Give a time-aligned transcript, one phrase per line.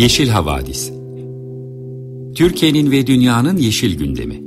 [0.00, 0.92] Yeşil Havadis
[2.34, 4.40] Türkiye'nin ve dünyanın yeşil gündemi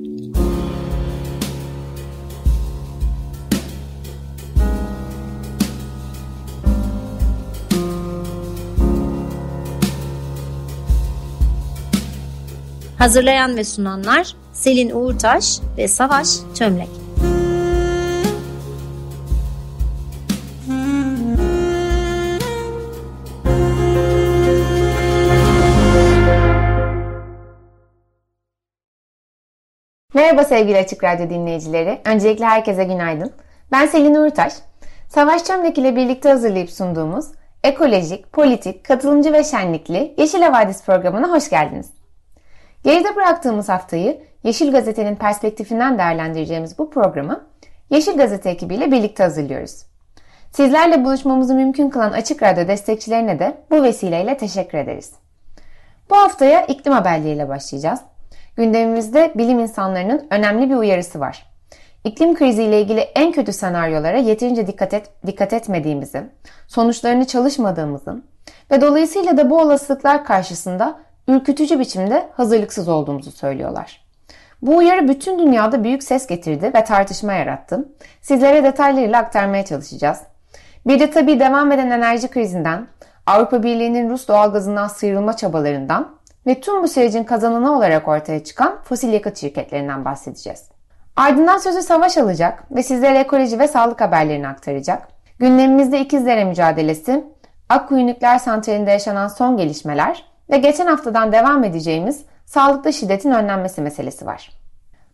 [12.97, 17.02] Hazırlayan ve sunanlar Selin Uğurtaş ve Savaş Çömlek.
[30.13, 32.01] Merhaba sevgili Açık Radyo dinleyicileri.
[32.05, 33.31] Öncelikle herkese günaydın.
[33.71, 34.53] Ben Selin Uğurtaş.
[35.09, 37.25] Savaş Çömlek ile birlikte hazırlayıp sunduğumuz
[37.63, 41.89] ekolojik, politik, katılımcı ve şenlikli Yeşil Havadis programına hoş geldiniz.
[42.83, 47.45] Geride bıraktığımız haftayı Yeşil Gazete'nin perspektifinden değerlendireceğimiz bu programı
[47.89, 49.85] Yeşil Gazete ekibiyle birlikte hazırlıyoruz.
[50.51, 55.11] Sizlerle buluşmamızı mümkün kılan Açık Radyo destekçilerine de bu vesileyle teşekkür ederiz.
[56.09, 57.99] Bu haftaya iklim haberleriyle başlayacağız.
[58.57, 61.45] Gündemimizde bilim insanlarının önemli bir uyarısı var.
[62.03, 66.23] İklim kriziyle ilgili en kötü senaryolara yeterince dikkat, et, dikkat etmediğimizi,
[66.67, 68.21] sonuçlarını çalışmadığımızı
[68.71, 74.03] ve dolayısıyla da bu olasılıklar karşısında ürkütücü biçimde hazırlıksız olduğumuzu söylüyorlar.
[74.61, 77.89] Bu uyarı bütün dünyada büyük ses getirdi ve tartışma yarattı.
[78.21, 80.19] Sizlere detaylarıyla aktarmaya çalışacağız.
[80.87, 82.87] Bir de tabii devam eden enerji krizinden,
[83.25, 86.15] Avrupa Birliği'nin Rus doğalgazından sıyrılma çabalarından
[86.47, 90.63] ve tüm bu sürecin kazananı olarak ortaya çıkan fosil yakıt şirketlerinden bahsedeceğiz.
[91.15, 95.07] Ardından sözü Savaş alacak ve sizlere ekoloji ve sağlık haberlerini aktaracak.
[95.39, 97.23] Gündemimizde ikizlere mücadelesi,
[97.69, 104.25] Akkuyu Nükleer Santrali'nde yaşanan son gelişmeler ve geçen haftadan devam edeceğimiz sağlıklı şiddetin önlenmesi meselesi
[104.25, 104.51] var.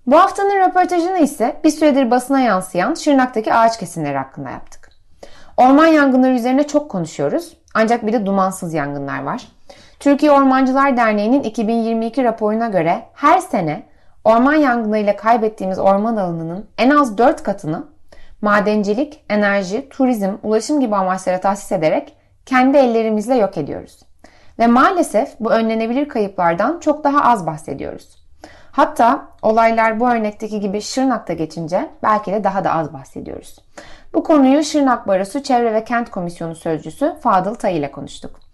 [0.06, 4.90] Bu haftanın röportajını ise bir süredir basına yansıyan Şırnak'taki ağaç kesimleri hakkında yaptık.
[5.58, 9.48] Orman yangınları üzerine çok konuşuyoruz ancak bir de dumansız yangınlar var.
[10.00, 13.84] Türkiye Ormancılar Derneği'nin 2022 raporuna göre her sene
[14.24, 17.88] orman yangınlarıyla kaybettiğimiz orman alanının en az 4 katını
[18.42, 22.14] madencilik, enerji, turizm, ulaşım gibi amaçlara tahsis ederek
[22.46, 24.00] kendi ellerimizle yok ediyoruz.
[24.60, 28.20] Ve maalesef bu önlenebilir kayıplardan çok daha az bahsediyoruz.
[28.72, 33.56] Hatta olaylar bu örnekteki gibi Şırnak'ta geçince belki de daha da az bahsediyoruz.
[34.14, 38.49] Bu konuyu Şırnak Barosu Çevre ve Kent Komisyonu Sözcüsü Fadıl Tay ile konuştuk.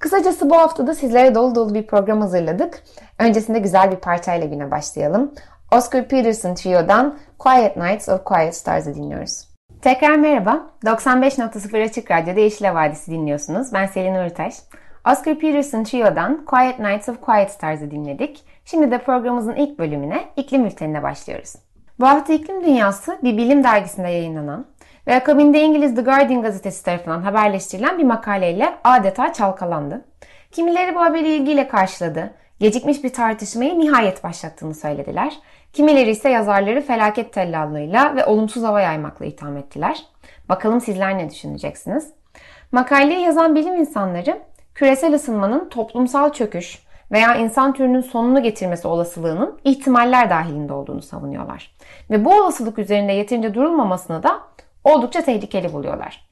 [0.00, 2.82] Kısacası bu haftada sizlere dolu dolu bir program hazırladık.
[3.18, 5.34] Öncesinde güzel bir parçayla güne başlayalım.
[5.72, 9.48] Oscar Peterson Trio'dan Quiet Nights of Quiet Stars'ı dinliyoruz.
[9.82, 10.66] Tekrar merhaba.
[10.84, 13.72] 95.0 Açık Radyo'da Yeşil Vadisi dinliyorsunuz.
[13.72, 14.54] Ben Selin Urtaş.
[15.12, 18.44] Oscar Peterson Trio'dan Quiet Nights of Quiet Stars'ı dinledik.
[18.64, 21.54] Şimdi de programımızın ilk bölümüne iklim ültenine başlıyoruz.
[22.00, 24.66] Bu hafta iklim dünyası bir bilim dergisinde yayınlanan
[25.06, 30.04] ve akabinde İngiliz The Guardian gazetesi tarafından haberleştirilen bir makaleyle adeta çalkalandı.
[30.52, 32.30] Kimileri bu haberi ilgiyle karşıladı.
[32.60, 35.32] Gecikmiş bir tartışmayı nihayet başlattığını söylediler.
[35.72, 40.02] Kimileri ise yazarları felaket tellallığıyla ve olumsuz hava yaymakla itham ettiler.
[40.48, 42.12] Bakalım sizler ne düşüneceksiniz?
[42.72, 44.38] Makaleyi yazan bilim insanları
[44.74, 46.78] küresel ısınmanın toplumsal çöküş
[47.12, 51.74] veya insan türünün sonunu getirmesi olasılığının ihtimaller dahilinde olduğunu savunuyorlar.
[52.10, 54.40] Ve bu olasılık üzerinde yeterince durulmamasını da
[54.84, 56.30] oldukça tehlikeli buluyorlar.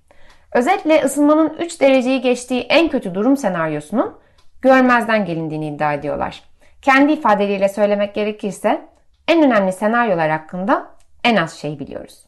[0.52, 4.18] Özetle ısınmanın 3 dereceyi geçtiği en kötü durum senaryosunun
[4.62, 6.42] görmezden gelindiğini iddia ediyorlar.
[6.82, 8.80] Kendi ifadeleriyle söylemek gerekirse
[9.28, 10.86] en önemli senaryolar hakkında
[11.24, 12.26] en az şey biliyoruz.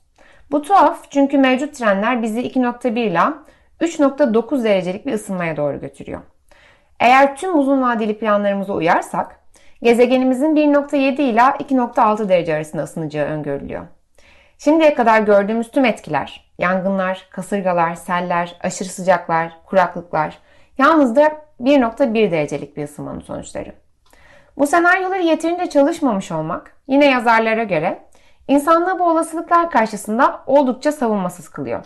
[0.51, 3.19] Bu tuhaf çünkü mevcut trendler bizi 2.1 ile
[3.81, 6.21] 3.9 derecelik bir ısınmaya doğru götürüyor.
[7.01, 9.41] Eğer tüm uzun vadeli planlarımıza uyarsak
[9.83, 13.87] gezegenimizin 1.7 ila 2.6 derece arasında ısınacağı öngörülüyor.
[14.65, 20.39] Şimdiye kadar gördüğümüz tüm etkiler, yangınlar, kasırgalar, seller, aşırı sıcaklar, kuraklıklar
[20.79, 23.73] yalnızca 1.1 derecelik bir ısınmanın sonuçları.
[24.59, 27.99] Bu senaryoları yeterince çalışmamış olmak yine yazarlara göre
[28.49, 31.85] insanlığı bu olasılıklar karşısında oldukça savunmasız kılıyor.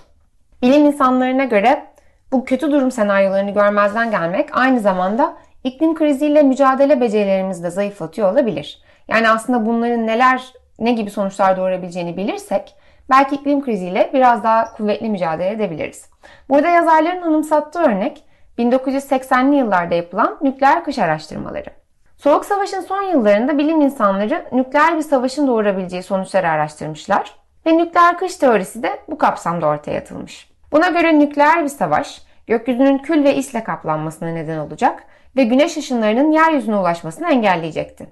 [0.62, 1.87] Bilim insanlarına göre
[2.32, 8.82] bu kötü durum senaryolarını görmezden gelmek aynı zamanda iklim kriziyle mücadele becerilerimizi de zayıflatıyor olabilir.
[9.08, 12.74] Yani aslında bunların neler ne gibi sonuçlar doğurabileceğini bilirsek
[13.10, 16.10] belki iklim kriziyle biraz daha kuvvetli mücadele edebiliriz.
[16.48, 18.24] Burada yazarların anımsattığı örnek
[18.58, 21.70] 1980'li yıllarda yapılan nükleer kış araştırmaları.
[22.16, 27.34] Soğuk Savaş'ın son yıllarında bilim insanları nükleer bir savaşın doğurabileceği sonuçları araştırmışlar
[27.66, 30.50] ve nükleer kış teorisi de bu kapsamda ortaya atılmış.
[30.72, 35.04] Buna göre nükleer bir savaş gökyüzünün kül ve isle kaplanmasına neden olacak
[35.36, 38.06] ve güneş ışınlarının yeryüzüne ulaşmasını engelleyecekti.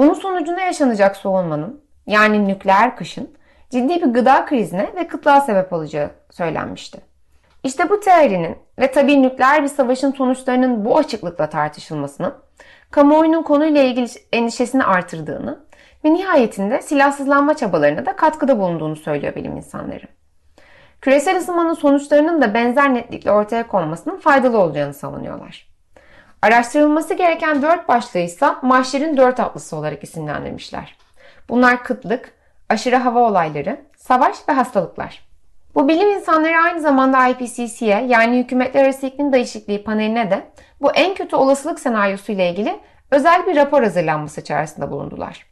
[0.00, 3.30] Bunun sonucunda yaşanacak soğunmanın yani nükleer kışın
[3.70, 7.00] ciddi bir gıda krizine ve kıtlığa sebep olacağı söylenmişti.
[7.64, 12.34] İşte bu teorinin ve tabii nükleer bir savaşın sonuçlarının bu açıklıkla tartışılmasının
[12.90, 15.64] kamuoyunun konuyla ilgili endişesini artırdığını
[16.04, 20.06] ve nihayetinde silahsızlanma çabalarına da katkıda bulunduğunu söylüyor bilim insanları.
[21.00, 25.69] Küresel ısınmanın sonuçlarının da benzer netlikle ortaya konmasının faydalı olacağını savunuyorlar.
[26.42, 30.96] Araştırılması gereken dört başlığı ise mahşerin dört atlısı olarak isimlendirmişler.
[31.48, 32.32] Bunlar kıtlık,
[32.68, 35.30] aşırı hava olayları, savaş ve hastalıklar.
[35.74, 40.42] Bu bilim insanları aynı zamanda IPCC'ye yani Hükümetler Arası İklim Değişikliği paneline de
[40.80, 45.46] bu en kötü olasılık senaryosu ile ilgili özel bir rapor hazırlanması çağrısında bulundular.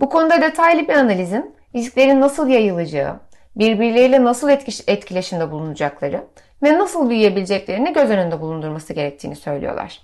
[0.00, 3.20] Bu konuda detaylı bir analizin risklerin nasıl yayılacağı,
[3.56, 4.50] birbirleriyle nasıl
[4.86, 6.24] etkileşimde bulunacakları
[6.62, 10.00] ve nasıl büyüyebileceklerini göz önünde bulundurması gerektiğini söylüyorlar.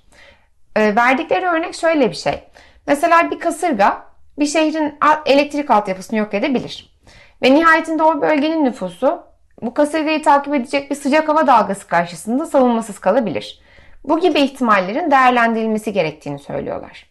[0.76, 2.44] E, verdikleri örnek şöyle bir şey.
[2.87, 4.02] Mesela bir kasırga
[4.38, 7.00] bir şehrin elektrik altyapısını yok edebilir.
[7.43, 9.22] Ve nihayetinde o bölgenin nüfusu
[9.62, 13.61] bu kasırgayı takip edecek bir sıcak hava dalgası karşısında savunmasız kalabilir.
[14.05, 17.06] Bu gibi ihtimallerin değerlendirilmesi gerektiğini söylüyorlar.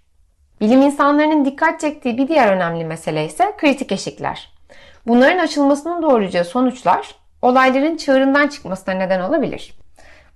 [0.61, 4.51] Bilim insanlarının dikkat çektiği bir diğer önemli mesele ise kritik eşikler.
[5.07, 9.73] Bunların açılmasının doğuracağı sonuçlar olayların çığırından çıkmasına neden olabilir.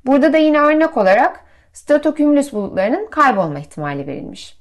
[0.06, 1.40] Burada da yine örnek olarak
[1.74, 4.58] stratokümülüs bulutlarının kaybolma ihtimali verilmiş.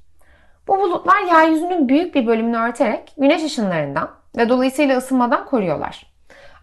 [0.68, 6.12] Bu bulutlar yeryüzünün büyük bir bölümünü örterek güneş ışınlarından ve dolayısıyla ısınmadan koruyorlar.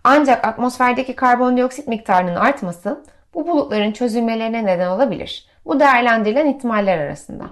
[0.03, 3.03] Ancak atmosferdeki karbondioksit miktarının artması
[3.33, 5.47] bu bulutların çözülmelerine neden olabilir.
[5.65, 7.43] Bu değerlendirilen ihtimaller arasında.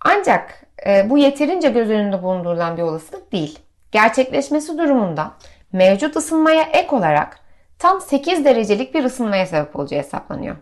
[0.00, 3.58] Ancak e, bu yeterince göz önünde bulundurulan bir olasılık değil.
[3.92, 5.30] Gerçekleşmesi durumunda
[5.72, 7.38] mevcut ısınmaya ek olarak
[7.78, 10.56] tam 8 derecelik bir ısınmaya sebep olacağı hesaplanıyor.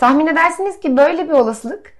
[0.00, 1.92] Tahmin edersiniz ki böyle bir olasılık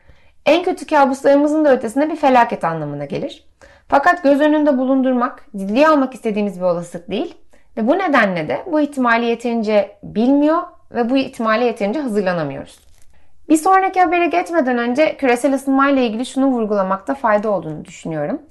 [0.46, 3.44] en kötü kabuslarımızın da ötesinde bir felaket anlamına gelir.
[3.88, 7.34] Fakat göz önünde bulundurmak, ciddiye almak istediğimiz bir olasılık değil
[7.76, 10.58] ve bu nedenle de bu ihtimali yeterince bilmiyor
[10.90, 12.80] ve bu ihtimale yeterince hazırlanamıyoruz.
[13.48, 18.42] Bir sonraki habere geçmeden önce küresel ısınmayla ilgili şunu vurgulamakta fayda olduğunu düşünüyorum.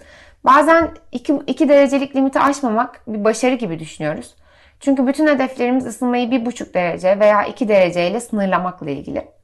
[0.43, 4.35] Bazen 2, derecelik limiti aşmamak bir başarı gibi düşünüyoruz.
[4.79, 9.38] Çünkü bütün hedeflerimiz ısınmayı 1,5 derece veya 2 dereceyle sınırlamakla ilgili.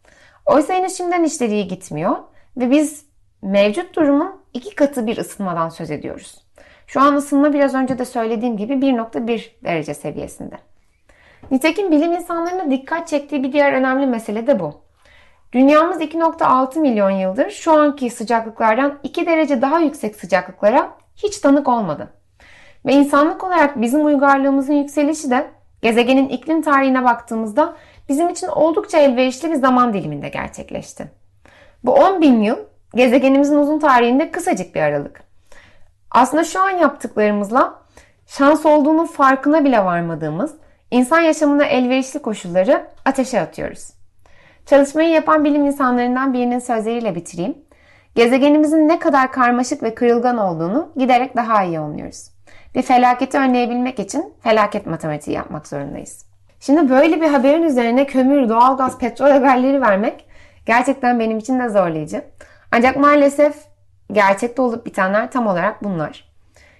[0.45, 2.15] Oysa henüz şimdiden işleri iyi gitmiyor
[2.57, 3.05] ve biz
[3.41, 6.45] mevcut durumun iki katı bir ısınmadan söz ediyoruz.
[6.87, 10.55] Şu an ısınma biraz önce de söylediğim gibi 1.1 derece seviyesinde.
[11.51, 14.81] Nitekim bilim insanlarına dikkat çektiği bir diğer önemli mesele de bu.
[15.51, 22.13] Dünyamız 2.6 milyon yıldır şu anki sıcaklıklardan 2 derece daha yüksek sıcaklıklara hiç tanık olmadı.
[22.85, 25.47] Ve insanlık olarak bizim uygarlığımızın yükselişi de
[25.81, 27.75] gezegenin iklim tarihine baktığımızda
[28.09, 31.11] bizim için oldukça elverişli bir zaman diliminde gerçekleşti.
[31.83, 32.57] Bu 10 bin yıl
[32.95, 35.23] gezegenimizin uzun tarihinde kısacık bir aralık.
[36.11, 37.81] Aslında şu an yaptıklarımızla
[38.27, 40.55] şans olduğunun farkına bile varmadığımız
[40.91, 43.89] insan yaşamına elverişli koşulları ateşe atıyoruz.
[44.65, 47.57] Çalışmayı yapan bilim insanlarından birinin sözleriyle bitireyim.
[48.15, 52.31] Gezegenimizin ne kadar karmaşık ve kırılgan olduğunu giderek daha iyi anlıyoruz.
[52.75, 56.25] Bir felaketi önleyebilmek için felaket matematiği yapmak zorundayız.
[56.65, 60.25] Şimdi böyle bir haberin üzerine kömür, doğalgaz, petrol haberleri vermek
[60.65, 62.23] gerçekten benim için de zorlayıcı.
[62.71, 63.55] Ancak maalesef
[64.11, 66.31] gerçekte olup bitenler tam olarak bunlar.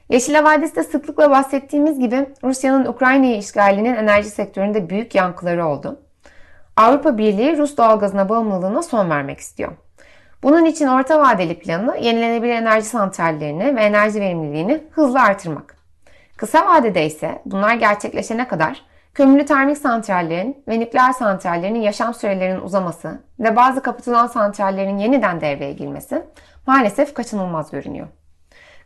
[0.10, 6.00] Yeşil Havadis'te sıklıkla bahsettiğimiz gibi Rusya'nın Ukrayna'yı işgalinin enerji sektöründe büyük yankıları oldu.
[6.78, 9.72] Avrupa Birliği Rus doğalgazına bağımlılığına son vermek istiyor.
[10.44, 15.76] Bunun için orta vadeli planı yenilenebilir enerji santrallerini ve enerji verimliliğini hızla artırmak.
[16.38, 23.22] Kısa vadede ise bunlar gerçekleşene kadar kömürlü termik santrallerin ve nükleer santrallerin yaşam sürelerinin uzaması
[23.40, 26.24] ve bazı kapatılan santrallerin yeniden devreye girmesi
[26.68, 28.08] maalesef kaçınılmaz görünüyor.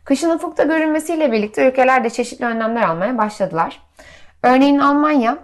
[0.04, 3.82] Kışın ufukta görünmesiyle birlikte ülkeler de çeşitli önlemler almaya başladılar.
[4.42, 5.38] Örneğin Almanya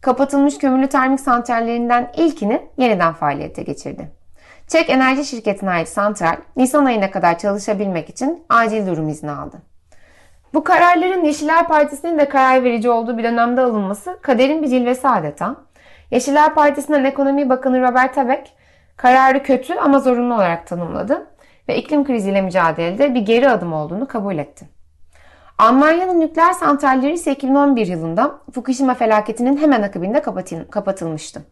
[0.00, 4.08] kapatılmış kömürlü termik santrallerinden ilkini yeniden faaliyete geçirdi.
[4.68, 9.71] Çek enerji şirketine ait santral Nisan ayına kadar çalışabilmek için acil durum izni aldı.
[10.54, 15.56] Bu kararların Yeşiller Partisi'nin de karar verici olduğu bir dönemde alınması kaderin bir cilvesi adeta.
[16.10, 18.50] Yeşiller Partisi'nden Ekonomi Bakanı Robert Habeck
[18.96, 21.26] kararı kötü ama zorunlu olarak tanımladı
[21.68, 24.68] ve iklim kriziyle mücadelede bir geri adım olduğunu kabul etti.
[25.58, 30.22] Almanya'nın nükleer santralleri ise 2011 yılında Fukushima felaketinin hemen akabinde
[30.70, 31.42] kapatılmıştı.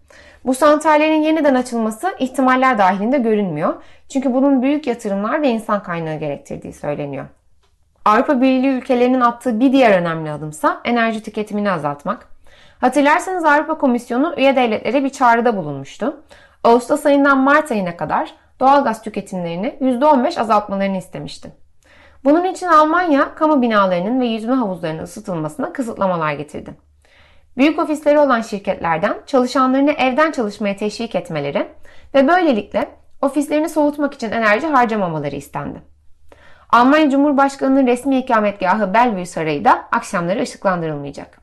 [0.45, 3.75] Bu santrallerin yeniden açılması ihtimaller dahilinde görünmüyor.
[4.09, 7.27] Çünkü bunun büyük yatırımlar ve insan kaynağı gerektirdiği söyleniyor.
[8.05, 12.29] Avrupa Birliği ülkelerinin attığı bir diğer önemli adımsa enerji tüketimini azaltmak.
[12.81, 16.21] Hatırlarsanız Avrupa Komisyonu üye devletlere bir çağrıda bulunmuştu.
[16.65, 21.53] Ağustos ayından Mart ayına kadar doğal gaz tüketimlerini %15 azaltmalarını istemişti.
[22.25, 26.75] Bunun için Almanya kamu binalarının ve yüzme havuzlarının ısıtılmasına kısıtlamalar getirdi.
[27.57, 31.69] Büyük ofisleri olan şirketlerden çalışanlarını evden çalışmaya teşvik etmeleri
[32.15, 32.89] ve böylelikle
[33.23, 35.90] ofislerini soğutmak için enerji harcamamaları istendi.
[36.73, 41.41] Almanya Cumhurbaşkanı'nın resmi ikametgahı Bellevue Sarayı da akşamları ışıklandırılmayacak.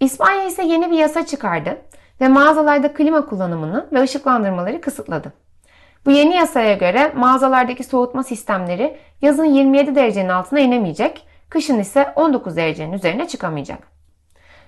[0.00, 1.76] İspanya ise yeni bir yasa çıkardı
[2.20, 5.32] ve mağazalarda klima kullanımını ve ışıklandırmaları kısıtladı.
[6.06, 12.56] Bu yeni yasaya göre mağazalardaki soğutma sistemleri yazın 27 derecenin altına inemeyecek, kışın ise 19
[12.56, 13.78] derecenin üzerine çıkamayacak.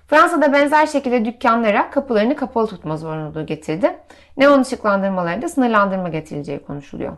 [0.06, 3.97] Fransa'da benzer şekilde dükkanlara kapılarını kapalı tutma zorunluluğu getirdi.
[4.37, 7.16] Neon ışıklandırmalarında sınırlandırma getirileceği konuşuluyor.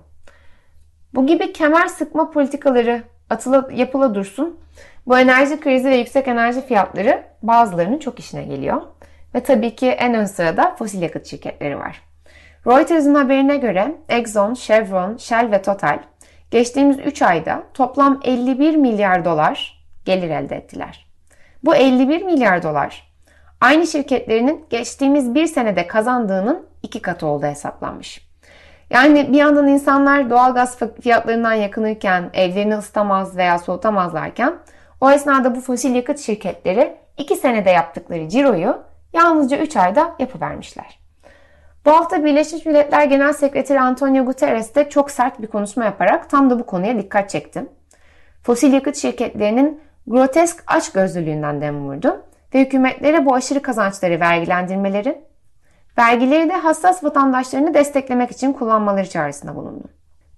[1.14, 4.60] Bu gibi kemer sıkma politikaları atıla, yapıla dursun.
[5.06, 8.82] Bu enerji krizi ve yüksek enerji fiyatları bazılarının çok işine geliyor.
[9.34, 12.02] Ve tabii ki en ön sırada fosil yakıt şirketleri var.
[12.66, 15.98] Reuters'ın haberine göre Exxon, Chevron, Shell ve Total
[16.50, 21.06] geçtiğimiz 3 ayda toplam 51 milyar dolar gelir elde ettiler.
[21.64, 23.12] Bu 51 milyar dolar
[23.60, 28.25] aynı şirketlerinin geçtiğimiz bir senede kazandığının iki katı olduğu hesaplanmış.
[28.90, 34.54] Yani bir yandan insanlar doğal gaz fiyatlarından yakınırken evlerini ısıtamaz veya soğutamazlarken
[35.00, 40.98] o esnada bu fosil yakıt şirketleri 2 senede yaptıkları ciroyu yalnızca 3 ayda yapıvermişler.
[41.84, 46.50] Bu hafta Birleşmiş Milletler Genel Sekreteri Antonio Guterres de çok sert bir konuşma yaparak tam
[46.50, 47.66] da bu konuya dikkat çekti.
[48.42, 52.22] Fosil yakıt şirketlerinin grotesk açgözlülüğünden dem vurdu
[52.54, 55.22] ve hükümetlere bu aşırı kazançları vergilendirmeleri,
[55.98, 59.84] vergileri de hassas vatandaşlarını desteklemek için kullanmaları çağrısında bulundu.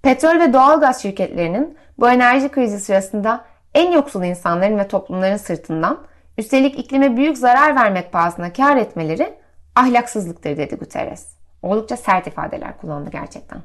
[0.03, 5.99] Petrol ve doğal gaz şirketlerinin bu enerji krizi sırasında en yoksul insanların ve toplumların sırtından
[6.39, 9.35] üstelik iklime büyük zarar vermek pahasına kar etmeleri
[9.77, 11.29] ahlaksızlıktır dedi Guterres.
[11.63, 13.59] Oldukça sert ifadeler kullandı gerçekten.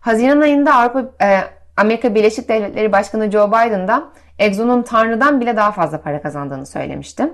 [0.00, 1.40] Haziran ayında Avrupa e,
[1.76, 4.04] Amerika Birleşik Devletleri Başkanı Joe Biden da
[4.38, 7.28] Exxon'un Tanrı'dan bile daha fazla para kazandığını söylemişti.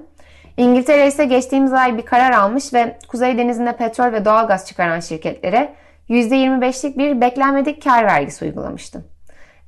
[0.61, 5.01] İngiltere ise geçtiğimiz ay bir karar almış ve Kuzey Denizi'nde petrol ve doğal gaz çıkaran
[5.01, 5.75] şirketlere
[6.09, 9.05] %25'lik bir beklenmedik kar vergisi uygulamıştı.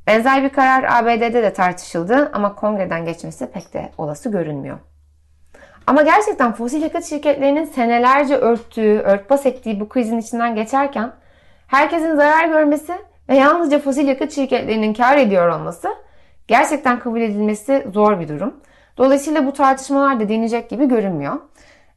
[0.06, 4.78] Benzer bir karar ABD'de de tartışıldı ama kongreden geçmesi pek de olası görünmüyor.
[5.86, 11.12] Ama gerçekten fosil yakıt şirketlerinin senelerce örttüğü, örtbas ettiği bu krizin içinden geçerken
[11.66, 12.92] herkesin zarar görmesi
[13.28, 15.88] ve yalnızca fosil yakıt şirketlerinin kar ediyor olması
[16.48, 18.54] gerçekten kabul edilmesi zor bir durum.
[18.98, 21.40] Dolayısıyla bu tartışmalar da deneyecek gibi görünmüyor.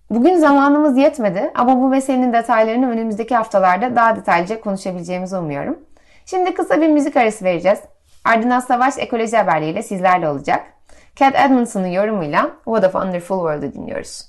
[0.10, 5.80] Bugün zamanımız yetmedi ama bu meselenin detaylarını önümüzdeki haftalarda daha detaylıca konuşabileceğimizi umuyorum.
[6.26, 7.80] Şimdi kısa bir müzik arası vereceğiz.
[8.26, 10.66] Ardından Savaş Ekoloji haberleriyle sizlerle olacak.
[11.16, 14.22] Cat Edmondson'ın yorumuyla What a Wonderful World'ı dinliyoruz.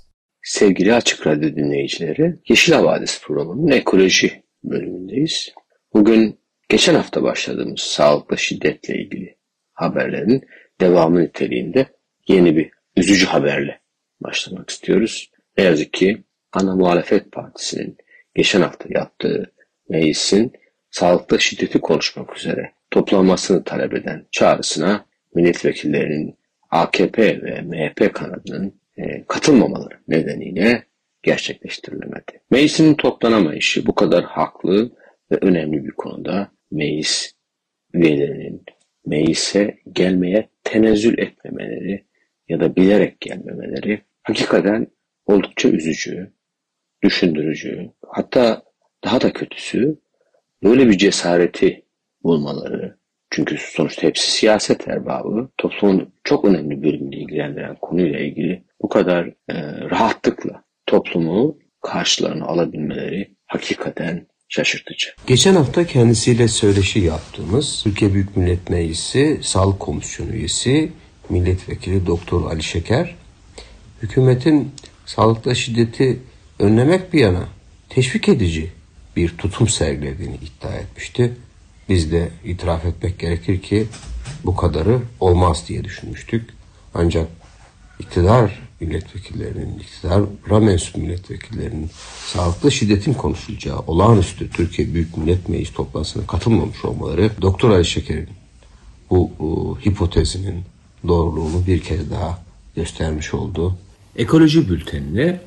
[0.43, 5.55] Sevgili Açık Radyo dinleyicileri, Yeşil Havadis programının ekoloji bölümündeyiz.
[5.95, 9.37] Bugün geçen hafta başladığımız sağlıkla şiddetle ilgili
[9.73, 10.43] haberlerin
[10.81, 11.87] devamı niteliğinde
[12.29, 13.81] yeni bir üzücü haberle
[14.21, 15.31] başlamak istiyoruz.
[15.59, 17.97] Ne yazık ki ana muhalefet partisinin
[18.35, 19.53] geçen hafta yaptığı
[19.89, 20.53] meclisin
[20.91, 26.39] sağlıkta şiddeti konuşmak üzere toplanmasını talep eden çağrısına milletvekillerinin
[26.71, 30.85] AKP ve MHP kanadının e, katılmamaları nedeniyle
[31.23, 32.41] gerçekleştirilemedi.
[32.51, 34.93] Meclisin toplanamayışı bu kadar haklı
[35.31, 37.33] ve önemli bir konuda meclis
[37.93, 38.65] üyelerinin
[39.07, 42.05] meclise gelmeye tenezzül etmemeleri
[42.49, 44.87] ya da bilerek gelmemeleri hakikaten
[45.27, 46.33] oldukça üzücü,
[47.03, 48.63] düşündürücü, hatta
[49.05, 50.01] daha da kötüsü
[50.63, 51.85] böyle bir cesareti
[52.23, 52.99] bulmaları,
[53.31, 55.49] çünkü sonuçta hepsi siyaset erbabı.
[55.59, 59.55] Toplumun çok önemli bölümünü ilgilendiren konuyla ilgili bu kadar e,
[59.91, 65.09] rahatlıkla toplumu karşılarına alabilmeleri hakikaten şaşırtıcı.
[65.27, 70.93] Geçen hafta kendisiyle söyleşi yaptığımız Türkiye Büyük Millet Meclisi Sağlık Komisyonu üyesi
[71.31, 73.17] milletvekili Doktor Ali Şeker
[74.03, 74.73] hükümetin
[75.07, 76.19] sağlıkta şiddeti
[76.59, 77.45] önlemek bir yana
[77.89, 78.73] teşvik edici
[79.17, 81.33] bir tutum sergilediğini iddia etmişti.
[81.89, 83.87] Biz de itiraf etmek gerekir ki
[84.45, 86.51] bu kadarı olmaz diye düşünmüştük.
[86.95, 87.29] Ancak
[87.99, 91.91] iktidar milletvekillerinin, iktidara mensup milletvekillerinin
[92.27, 98.29] sağlıklı şiddetin konuşulacağı olağanüstü Türkiye Büyük Millet Meclisi toplantısına katılmamış olmaları Doktor Ali Şeker'in
[99.11, 100.65] bu, bu hipotezinin
[101.09, 102.43] doğruluğunu bir kez daha
[102.77, 103.75] göstermiş oldu.
[104.17, 105.41] Ekoloji bültenine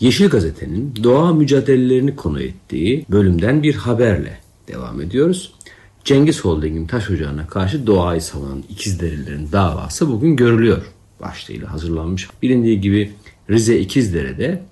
[0.00, 5.52] Yeşil Gazete'nin doğa mücadelelerini konu ettiği bölümden bir haberle devam ediyoruz.
[6.04, 10.82] Cengiz Holding'in taş ocağına karşı doğayı savunan İkizderelilerin davası bugün görülüyor
[11.20, 12.28] başlığıyla hazırlanmış.
[12.42, 13.12] Bilindiği gibi
[13.50, 14.62] Rize İkizdere'de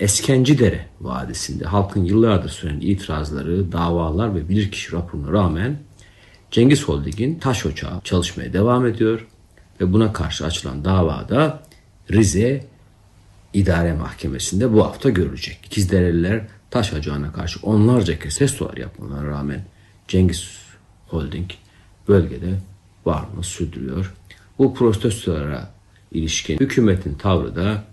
[0.00, 5.78] Eskencidere Vadisi'nde halkın yıllardır süren itirazları, davalar ve bilirkişi raporuna rağmen
[6.50, 9.26] Cengiz Holding'in taş ocağı çalışmaya devam ediyor
[9.80, 11.62] ve buna karşı açılan davada
[12.12, 12.64] Rize
[13.52, 15.60] İdare Mahkemesi'nde bu hafta görülecek.
[15.66, 19.64] İkizdereliler taş ocağına karşı onlarca kez testolar yapmalarına rağmen
[20.08, 20.58] Cengiz
[21.08, 21.50] Holding
[22.08, 22.58] bölgede
[23.06, 24.14] varlığını sürdürüyor.
[24.58, 25.70] Bu protestolara
[26.12, 27.84] ilişkin hükümetin tavrı da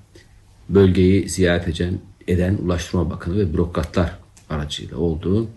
[0.69, 4.11] bölgeyi ziyaret eden, eden Ulaştırma Bakanı ve bürokratlar
[4.49, 5.47] aracıyla olduğu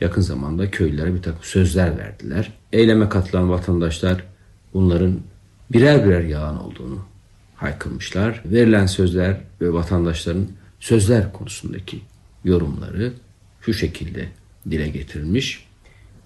[0.00, 2.52] yakın zamanda köylülere bir takım sözler verdiler.
[2.72, 4.24] Eyleme katılan vatandaşlar
[4.74, 5.20] bunların
[5.74, 6.98] birer birer yalan olduğunu
[7.56, 8.42] haykırmışlar.
[8.44, 10.46] Verilen sözler ve vatandaşların
[10.80, 12.00] sözler konusundaki
[12.44, 13.12] yorumları
[13.60, 14.28] şu şekilde
[14.70, 15.66] dile getirilmiş.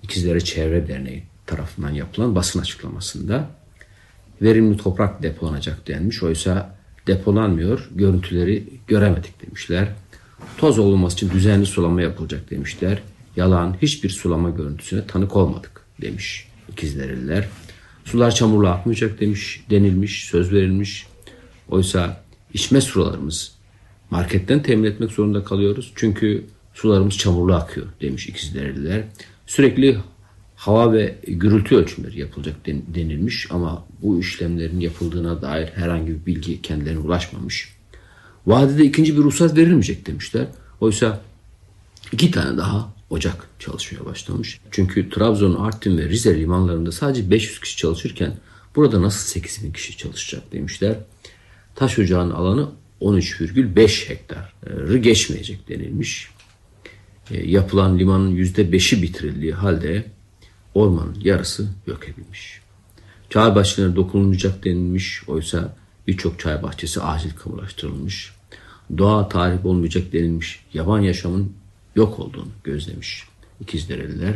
[0.02, 3.50] İkizlere Çevre Derneği tarafından yapılan basın açıklamasında
[4.42, 6.22] verimli toprak depolanacak denmiş.
[6.22, 6.74] Oysa
[7.06, 9.88] depolanmıyor, görüntüleri göremedik demişler.
[10.58, 13.02] Toz olması için düzenli sulama yapılacak demişler.
[13.36, 17.48] Yalan, hiçbir sulama görüntüsüne tanık olmadık demiş ikizlerliler.
[18.10, 21.06] Sular çamurla akmayacak demiş, denilmiş, söz verilmiş.
[21.68, 22.24] Oysa
[22.54, 23.52] içme sularımız
[24.10, 25.92] marketten temin etmek zorunda kalıyoruz.
[25.94, 29.04] Çünkü sularımız çamurlu akıyor demiş ikizlerliler.
[29.46, 29.98] Sürekli
[30.56, 36.98] hava ve gürültü ölçümleri yapılacak denilmiş ama bu işlemlerin yapıldığına dair herhangi bir bilgi kendilerine
[36.98, 37.74] ulaşmamış.
[38.46, 40.46] Vadide ikinci bir ruhsat verilmeyecek demişler.
[40.80, 41.20] Oysa
[42.12, 44.60] iki tane daha ocak çalışmaya başlamış.
[44.70, 48.36] Çünkü Trabzon, Artvin ve Rize limanlarında sadece 500 kişi çalışırken
[48.76, 50.96] burada nasıl 8000 kişi çalışacak demişler.
[51.74, 52.68] Taş ocağının alanı
[53.00, 56.30] 13,5 hektarı geçmeyecek denilmiş.
[57.30, 60.04] E, yapılan limanın %5'i bitirildiği halde
[60.74, 62.60] ormanın yarısı yok edilmiş.
[63.30, 65.22] Çay bahçelerine dokunulmayacak denilmiş.
[65.28, 68.32] Oysa birçok çay bahçesi acil kamulaştırılmış.
[68.98, 70.64] Doğa tarih olmayacak denilmiş.
[70.74, 71.52] Yaban yaşamın
[71.98, 73.24] yok olduğunu gözlemiş
[73.60, 74.34] İkizdereliler.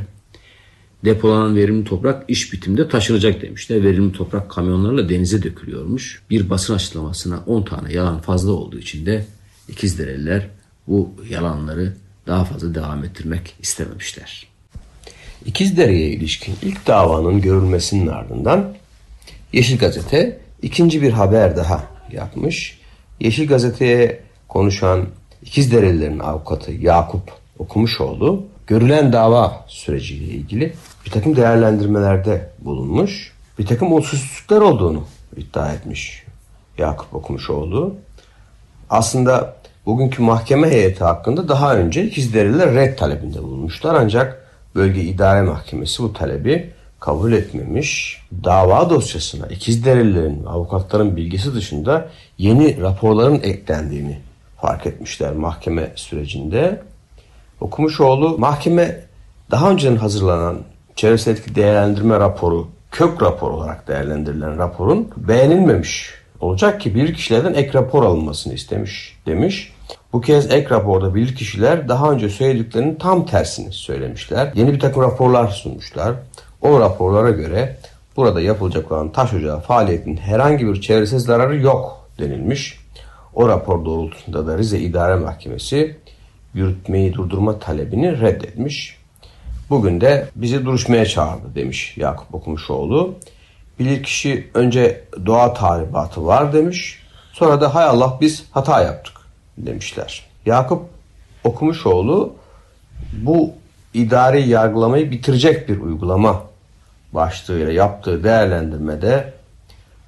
[1.04, 3.84] Depolanan verimli toprak iş bitimde taşınacak demişler.
[3.84, 6.22] Verimli toprak kamyonlarla denize dökülüyormuş.
[6.30, 9.26] Bir basın açıklamasına 10 tane yalan fazla olduğu için de
[9.68, 10.48] İkizdereliler
[10.88, 11.96] bu yalanları
[12.26, 14.46] daha fazla devam ettirmek istememişler.
[15.44, 18.74] İkizdere'ye ilişkin ilk davanın görülmesinin ardından
[19.52, 22.78] Yeşil Gazete ikinci bir haber daha yapmış.
[23.20, 25.06] Yeşil Gazete'ye konuşan
[25.42, 30.72] İkizderelilerin avukatı Yakup Okumuşoğlu görülen dava süreciyle ilgili
[31.06, 33.32] bir takım değerlendirmelerde bulunmuş.
[33.58, 35.04] Bir takım olumsuzluklar olduğunu
[35.36, 36.24] iddia etmiş
[36.78, 37.94] Yakup Okumuşoğlu.
[38.90, 46.02] Aslında bugünkü mahkeme heyeti hakkında daha önce İkizdereliler red talebinde bulunmuşlar ancak Bölge İdare Mahkemesi
[46.02, 48.20] bu talebi kabul etmemiş.
[48.44, 54.18] Dava dosyasına İkizderelilerin avukatların bilgisi dışında yeni raporların eklendiğini
[54.60, 56.82] fark etmişler mahkeme sürecinde.
[57.62, 59.00] Okumuşoğlu mahkeme
[59.50, 60.58] daha önceden hazırlanan
[60.96, 67.70] çevresel etki değerlendirme raporu kök rapor olarak değerlendirilen raporun beğenilmemiş olacak ki bir kişilerden ek
[67.74, 69.72] rapor alınmasını istemiş demiş.
[70.12, 74.52] Bu kez ek raporda bilirkişiler daha önce söylediklerinin tam tersini söylemişler.
[74.54, 76.14] Yeni bir takım raporlar sunmuşlar.
[76.62, 77.76] O raporlara göre
[78.16, 82.78] burada yapılacak olan taş ocağı faaliyetinin herhangi bir çevresel zararı yok denilmiş.
[83.34, 86.01] O rapor doğrultusunda da Rize İdare Mahkemesi
[86.54, 88.96] yürütmeyi durdurma talebini reddetmiş.
[89.70, 93.14] Bugün de bizi duruşmaya çağırdı demiş Yakup Okumuşoğlu.
[93.78, 96.98] Bilirkişi önce doğa tahribatı var demiş.
[97.32, 99.16] Sonra da hay Allah biz hata yaptık
[99.58, 100.26] demişler.
[100.46, 100.82] Yakup
[101.44, 102.34] Okumuşoğlu
[103.12, 103.52] bu
[103.94, 106.42] idari yargılamayı bitirecek bir uygulama
[107.12, 109.32] başlığıyla yaptığı değerlendirmede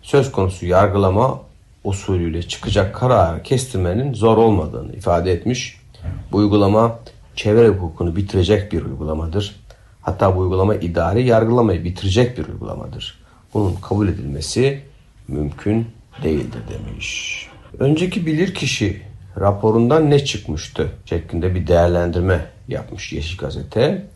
[0.02, 1.40] söz konusu yargılama
[1.84, 5.83] usulüyle çıkacak kararı kestirmenin zor olmadığını ifade etmiş.
[6.32, 6.98] Bu uygulama
[7.36, 9.56] çevre hukukunu bitirecek bir uygulamadır.
[10.02, 13.18] Hatta bu uygulama idari yargılamayı bitirecek bir uygulamadır.
[13.54, 14.82] Bunun kabul edilmesi
[15.28, 15.86] mümkün
[16.22, 17.48] değildir demiş.
[17.78, 19.02] Önceki bilirkişi
[19.40, 24.06] raporundan ne çıkmıştı şeklinde bir değerlendirme yapmış Yeşil Gazete.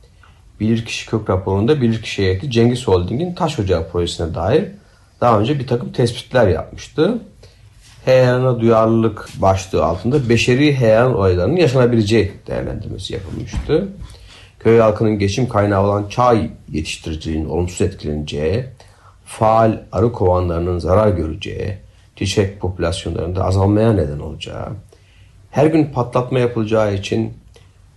[0.60, 4.64] Bilirkişi kök raporunda bilirkişi heyeti Cengiz Holding'in taş ocağı projesine dair
[5.20, 7.18] daha önce bir takım tespitler yapmıştı.
[8.08, 13.88] Heyelana duyarlılık başlığı altında beşeri heyelan olaylarının yaşanabileceği değerlendirmesi yapılmıştı.
[14.60, 18.64] Köy halkının geçim kaynağı olan çay yetiştiriciliğinin olumsuz etkileneceği,
[19.24, 21.78] faal arı kovanlarının zarar göreceği,
[22.16, 24.68] çiçek popülasyonlarında azalmaya neden olacağı,
[25.50, 27.32] her gün patlatma yapılacağı için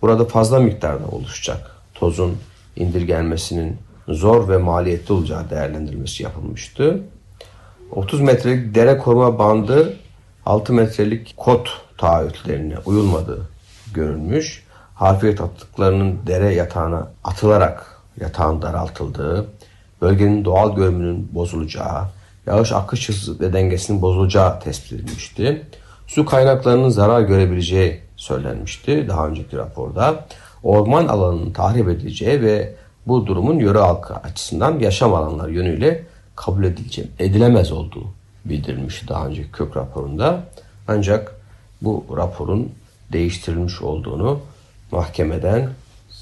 [0.02, 2.36] burada fazla miktarda oluşacak tozun
[2.76, 3.76] indirgenmesinin
[4.08, 7.00] zor ve maliyetli olacağı değerlendirilmesi yapılmıştı.
[7.90, 9.96] 30 metrelik dere koruma bandı
[10.46, 13.48] 6 metrelik kot taahhütlerine uyulmadığı
[13.94, 14.64] görülmüş.
[14.94, 19.46] Harfiyet attıklarının dere yatağına atılarak yatağın daraltıldığı,
[20.00, 22.04] bölgenin doğal görünümünün bozulacağı,
[22.46, 25.66] yağış akış hızı ve dengesinin bozulacağı tespit edilmişti.
[26.06, 30.26] Su kaynaklarının zarar görebileceği söylenmişti daha önceki raporda.
[30.62, 32.74] Orman alanının tahrip edileceği ve
[33.06, 36.04] bu durumun yöre halkı açısından yaşam alanları yönüyle
[36.36, 36.64] kabul
[37.18, 40.44] edilemez olduğu bildirilmişti daha önceki kök raporunda.
[40.88, 41.34] Ancak
[41.82, 42.72] bu raporun
[43.12, 44.40] değiştirilmiş olduğunu
[44.90, 45.70] mahkemeden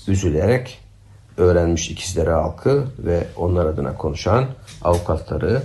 [0.09, 0.78] üzülerek
[1.37, 4.46] öğrenmiş ikizlere halkı ve onlar adına konuşan
[4.83, 5.62] avukatları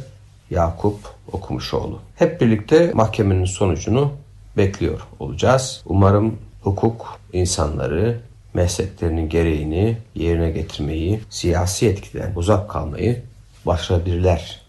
[0.49, 0.99] Yakup
[1.31, 1.99] Okumuşoğlu.
[2.15, 4.11] Hep birlikte mahkemenin sonucunu
[4.57, 5.81] bekliyor olacağız.
[5.85, 8.19] Umarım hukuk insanları
[8.53, 13.23] mesleklerinin gereğini yerine getirmeyi, siyasi etkiden uzak kalmayı
[13.65, 14.61] başarabilirler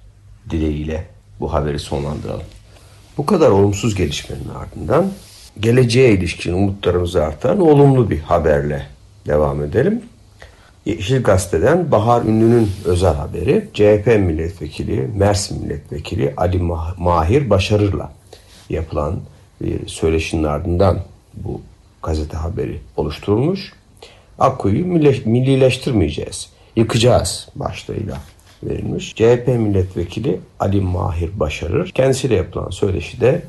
[0.51, 2.47] dileğiyle bu haberi sonlandıralım.
[3.19, 5.13] Bu kadar olumsuz gelişmenin ardından
[5.61, 8.87] geleceğe ilişkin umutlarımızı artan olumlu bir haberle
[9.27, 10.03] devam edelim.
[10.87, 16.59] Yeşil Gazete'den Bahar Ünlü'nün özel haberi CHP milletvekili, Mersin milletvekili Ali
[16.99, 18.13] Mahir Başarır'la
[18.71, 19.21] yapılan
[19.63, 21.01] bir söyleşinin ardından
[21.35, 21.61] bu
[22.03, 23.73] gazete haberi oluşturulmuş.
[24.39, 24.87] Akkuyu'yu
[25.25, 28.17] millileştirmeyeceğiz, yıkacağız başlığıyla
[28.63, 29.15] verilmiş.
[29.15, 33.43] CHP milletvekili Ali Mahir Başarır kendisiyle yapılan söyleşide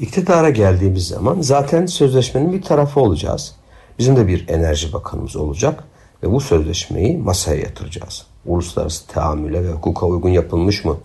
[0.00, 3.56] iktidara geldiğimiz zaman zaten sözleşmenin bir tarafı olacağız.
[3.98, 5.84] Bizim de bir enerji bakanımız olacak
[6.22, 8.26] ve bu sözleşmeyi masaya yatıracağız.
[8.46, 10.96] Uluslararası tahammüle ve hukuka uygun yapılmış mı?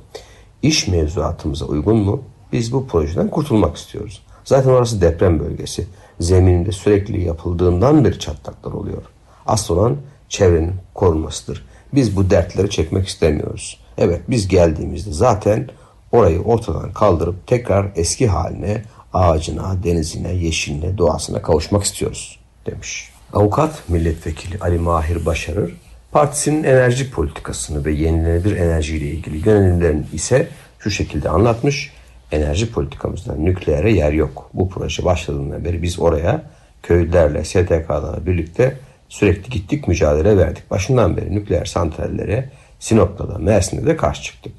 [0.62, 2.24] İş mevzuatımıza uygun mu?
[2.54, 4.24] Biz bu projeden kurtulmak istiyoruz.
[4.46, 5.88] Zaten orası deprem bölgesi.
[6.20, 9.02] Zemininde sürekli yapıldığından bir çatlaklar oluyor.
[9.46, 9.98] Asıl olan
[10.30, 11.66] çevrenin korunmasıdır.
[11.94, 13.80] Biz bu dertleri çekmek istemiyoruz.
[13.98, 15.70] Evet biz geldiğimizde zaten
[16.12, 23.10] orayı ortadan kaldırıp tekrar eski haline, ağacına, denizine, yeşiline, doğasına kavuşmak istiyoruz demiş.
[23.34, 25.74] Avukat milletvekili Ali Mahir Başarır,
[26.12, 30.48] partisinin enerji politikasını ve yenilenebilir enerjiyle ilgili yönelimlerini ise
[30.80, 31.94] şu şekilde anlatmış.
[32.32, 34.50] Enerji politikamızda nükleere yer yok.
[34.54, 36.42] Bu proje başladığından beri biz oraya
[36.84, 38.78] köylülerle, STK'larla birlikte
[39.10, 40.72] sürekli gittik mücadele verdik.
[40.72, 44.54] Başından beri nükleer santrallere Sinop'ta da Mersin'de de karşı çıktık.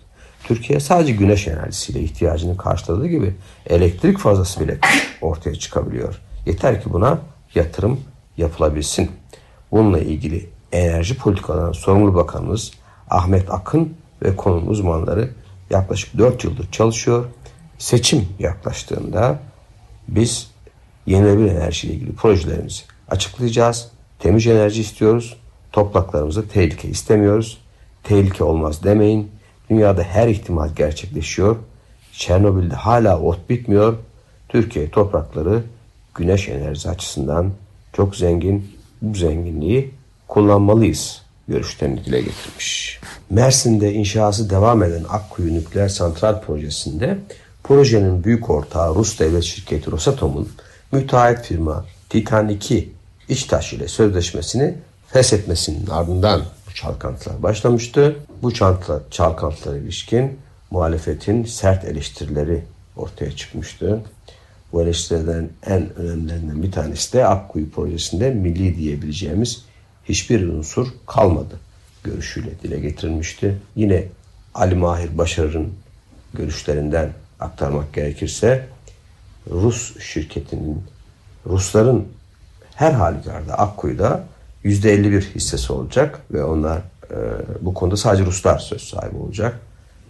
[0.45, 3.35] Türkiye sadece güneş enerjisiyle ihtiyacını karşıladığı gibi
[3.67, 4.79] elektrik fazlası bile
[5.21, 6.21] ortaya çıkabiliyor.
[6.47, 7.19] Yeter ki buna
[7.55, 8.01] yatırım
[8.37, 9.11] yapılabilsin.
[9.73, 12.71] Bununla ilgili enerji politikalarından sorumlu bakanımız
[13.11, 15.31] Ahmet Akın ve konunun uzmanları
[15.71, 17.25] yaklaşık 4 yıldır çalışıyor.
[17.79, 19.39] Seçim yaklaştığında
[20.09, 20.51] biz
[21.07, 23.91] yenilenebilir enerji ile ilgili projelerimizi açıklayacağız.
[24.21, 25.37] Temiz enerji istiyoruz.
[25.73, 27.59] Topraklarımızda tehlike istemiyoruz.
[28.03, 29.31] Tehlike olmaz demeyin.
[29.71, 31.57] Dünyada her ihtimal gerçekleşiyor.
[32.13, 33.97] Çernobil'de hala ot bitmiyor.
[34.49, 35.63] Türkiye toprakları
[36.15, 37.51] güneş enerjisi açısından
[37.93, 38.71] çok zengin.
[39.03, 39.91] Bu zenginliği
[40.29, 43.01] kullanmalıyız görüşlerini dile getirmiş.
[43.31, 47.19] Mersin'de inşası devam eden Akkuyu Nükleer Santral Projesi'nde
[47.65, 50.49] projenin büyük ortağı Rus devlet şirketi Rosatom'un
[50.93, 52.93] müteahhit firma Titan 2
[53.31, 54.75] İçtaş ile sözleşmesini
[55.09, 58.17] feshetmesinin ardından bu çalkantılar başlamıştı.
[58.43, 60.39] Bu çanta, çalkantılara ilişkin
[60.71, 62.65] muhalefetin sert eleştirileri
[62.97, 64.01] ortaya çıkmıştı.
[64.73, 69.65] Bu eleştirilerden en önemlilerinden bir tanesi de Akkuyu projesinde milli diyebileceğimiz
[70.05, 71.61] hiçbir unsur kalmadı
[72.05, 73.57] görüşüyle dile getirilmişti.
[73.77, 74.05] Yine
[74.55, 75.73] Ali Mahir Başarır'ın
[76.35, 78.67] görüşlerinden aktarmak gerekirse
[79.51, 80.83] Rus şirketinin
[81.47, 82.09] Rusların
[82.81, 84.25] her halükarda Akkuyu'da
[84.65, 86.79] %51 hissesi olacak ve onlar
[87.11, 87.17] e,
[87.61, 89.61] bu konuda sadece Ruslar söz sahibi olacak.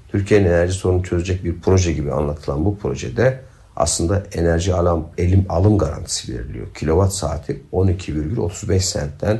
[0.08, 3.40] Türkiye'nin enerji sorununu çözecek bir proje gibi anlatılan bu projede
[3.76, 6.66] aslında enerji alım, elim alım garantisi veriliyor.
[6.74, 9.38] Kilowatt saati 12,35 sentten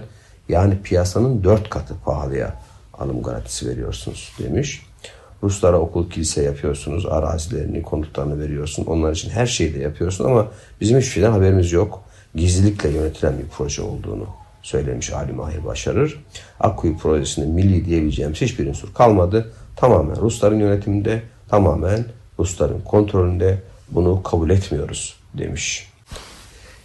[0.48, 2.54] yani piyasanın 4 katı pahalıya
[2.94, 4.86] alım garantisi veriyorsunuz demiş.
[5.42, 8.84] Ruslara okul kilise yapıyorsunuz, arazilerini, konutlarını veriyorsun.
[8.84, 10.48] Onlar için her şeyi de yapıyorsun ama
[10.80, 14.26] bizim hiçbir şeyden haberimiz yok gizlilikle yönetilen bir proje olduğunu
[14.62, 16.24] söylemiş Ali Mahir Başarır.
[16.60, 19.52] Akkuyu projesinde milli diyebileceğimiz hiçbir unsur kalmadı.
[19.76, 22.04] Tamamen Rusların yönetiminde, tamamen
[22.38, 25.88] Rusların kontrolünde bunu kabul etmiyoruz demiş.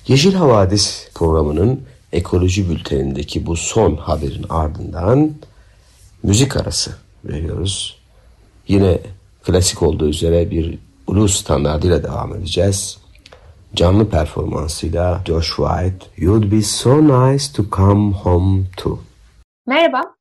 [0.07, 1.81] Yeşil Havadis programının
[2.11, 5.31] ekoloji bültenindeki bu son haberin ardından
[6.23, 7.97] müzik arası veriyoruz.
[8.67, 8.99] Yine
[9.43, 12.97] klasik olduğu üzere bir ulus standartıyla devam edeceğiz
[13.75, 18.99] canlı performansıyla Josh White You'd be so nice to come home to.
[19.67, 20.15] Merhaba.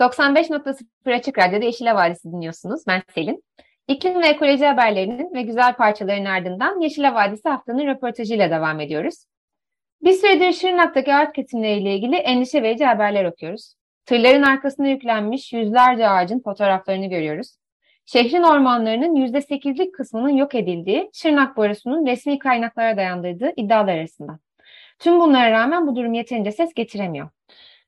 [0.00, 2.80] 95.0 Açık Radyo'da Yeşil Havadisi dinliyorsunuz.
[2.86, 3.44] Ben Selin.
[3.88, 9.14] İklim ve ekoloji haberlerinin ve güzel parçaların ardından Yeşil Havadisi haftanın röportajıyla devam ediyoruz.
[10.02, 13.74] Bir süredir Şırnak'taki ağaç kesimleriyle ilgili endişe verici haberler okuyoruz.
[14.06, 17.56] Tırların arkasına yüklenmiş yüzlerce ağacın fotoğraflarını görüyoruz.
[18.06, 24.38] Şehrin ormanlarının %8'lik kısmının yok edildiği Şırnak Barosu'nun resmi kaynaklara dayandırdığı iddialar arasında.
[24.98, 27.28] Tüm bunlara rağmen bu durum yeterince ses getiremiyor.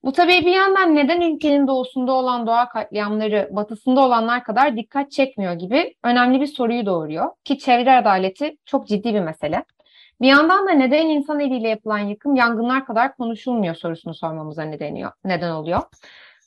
[0.05, 5.52] Bu tabii bir yandan neden ülkenin doğusunda olan doğa katliamları batısında olanlar kadar dikkat çekmiyor
[5.52, 7.31] gibi önemli bir soruyu doğuruyor.
[7.44, 9.64] Ki çevre adaleti çok ciddi bir mesele.
[10.20, 15.50] Bir yandan da neden insan eliyle yapılan yıkım yangınlar kadar konuşulmuyor sorusunu sormamıza nedeniyor, neden
[15.50, 15.81] oluyor.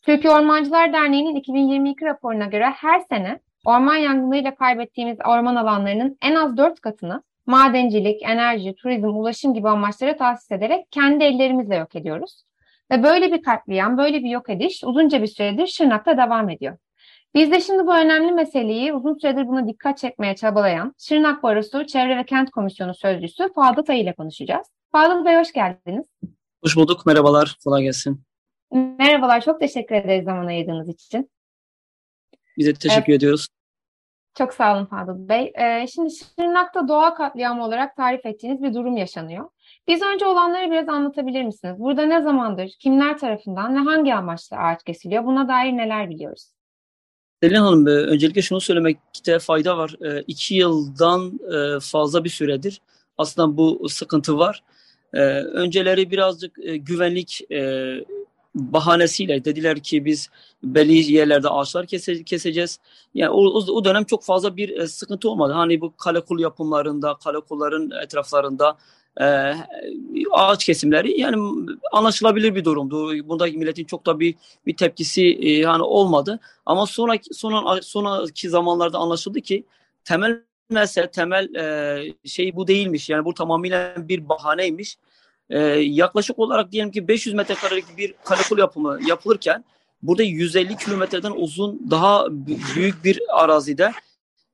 [0.06, 6.58] Türkiye Ormancılar Derneği'nin 2022 raporuna göre her sene orman yangınıyla kaybettiğimiz orman alanlarının en az
[6.58, 12.44] 4 katını madencilik, enerji, turizm, ulaşım gibi amaçlara tahsis ederek kendi ellerimizle yok ediyoruz.
[12.92, 16.78] Ve böyle bir katliam, böyle bir yok ediş uzunca bir süredir Şırnak'ta devam ediyor.
[17.34, 22.18] Biz de şimdi bu önemli meseleyi uzun süredir buna dikkat çekmeye çabalayan Şırnak Barosu Çevre
[22.18, 24.68] ve Kent Komisyonu Sözcüsü Fadıl Tay ile konuşacağız.
[24.92, 26.06] Fadıl Bey hoş geldiniz.
[26.64, 28.22] Hoş bulduk, merhabalar, kolay gelsin.
[28.72, 31.30] Merhabalar, çok teşekkür ederiz zaman ayırdığınız için.
[32.60, 33.18] Biz de teşekkür evet.
[33.18, 33.48] ediyoruz.
[34.38, 35.52] Çok sağ olun Fadıl Bey.
[35.56, 39.50] Ee, şimdi Şırnak'ta doğa katliamı olarak tarif ettiğiniz bir durum yaşanıyor.
[39.88, 41.76] Biz önce olanları biraz anlatabilir misiniz?
[41.80, 45.26] Burada ne zamandır, kimler tarafından ve hangi amaçla ağaç kesiliyor?
[45.26, 46.48] Buna dair neler biliyoruz?
[47.44, 49.96] Selin Hanım, e, öncelikle şunu söylemekte fayda var.
[50.06, 52.82] E, iki yıldan e, fazla bir süredir
[53.18, 54.64] aslında bu sıkıntı var.
[55.54, 57.42] Önceleri birazcık güvenlik
[58.56, 60.30] bahanesiyle dediler ki biz
[60.64, 62.80] belli yerlerde ağaçlar kese, keseceğiz.
[63.14, 63.42] Yani o,
[63.74, 65.54] o dönem çok fazla bir sıkıntı olmadı.
[65.54, 68.78] Hani bu kalekul yapımlarında, kalekulların etraflarında
[69.22, 69.54] e,
[70.32, 73.30] ağaç kesimleri yani anlaşılabilir bir durumdu.
[73.30, 74.36] Bunda milletin çok da bir
[74.66, 76.40] bir tepkisi e, yani olmadı.
[76.66, 79.64] Ama sonraki son sonraki zamanlarda anlaşıldı ki
[80.06, 83.10] temel mesele temel e, şey bu değilmiş.
[83.10, 84.98] Yani bu tamamıyla bir bahaneymiş.
[85.50, 89.64] E, yaklaşık olarak diyelim ki 500 metrekarelik bir kalekul yapımı yapılırken
[90.02, 92.28] burada 150 kilometreden uzun daha
[92.76, 93.92] büyük bir arazide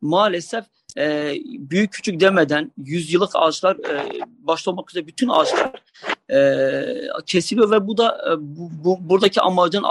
[0.02, 0.66] maalesef
[0.98, 5.72] e, büyük küçük demeden yüzyıllık ağaçlar e, başta olmak üzere bütün ağaçlar
[6.32, 6.86] e,
[7.26, 9.84] kesiliyor ve bu da e, bu, bu, buradaki amacın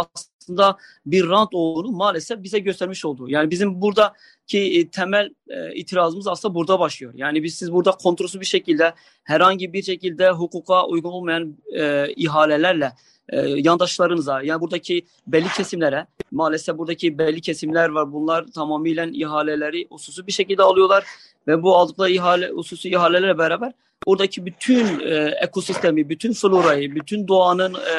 [0.44, 0.76] aslında
[1.06, 3.28] bir rant olduğunu maalesef bize göstermiş oldu.
[3.28, 7.12] Yani bizim buradaki e, temel e, itirazımız aslında burada başlıyor.
[7.16, 12.92] Yani biz siz burada kontrolsüz bir şekilde herhangi bir şekilde hukuka uygun olmayan e, ihalelerle
[13.28, 18.12] e, yandaşlarınıza yani buradaki belli kesimlere maalesef buradaki belli kesimler var.
[18.12, 21.04] Bunlar tamamıyla ihaleleri ususu bir şekilde alıyorlar
[21.46, 23.72] ve bu aldıkları ihale ususu ihalelerle beraber
[24.06, 27.94] oradaki bütün e, ekosistemi, bütün florayı, bütün doğanın e,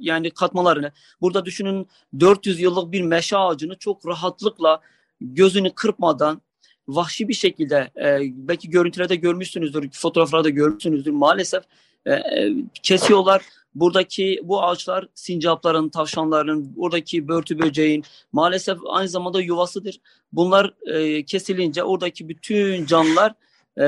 [0.00, 1.88] yani katmalarını burada düşünün
[2.20, 4.80] 400 yıllık bir meşe ağacını çok rahatlıkla
[5.20, 6.42] gözünü kırpmadan
[6.88, 11.64] vahşi bir şekilde e, belki görüntülerde görmüşsünüzdür, fotoğraflarda görmüşsünüzdür maalesef
[12.06, 13.42] e, e, kesiyorlar
[13.74, 20.00] buradaki bu ağaçlar sincapların, tavşanların, buradaki börtü böceğin maalesef aynı zamanda yuvasıdır.
[20.32, 23.34] Bunlar e, kesilince oradaki bütün canlılar
[23.78, 23.86] e,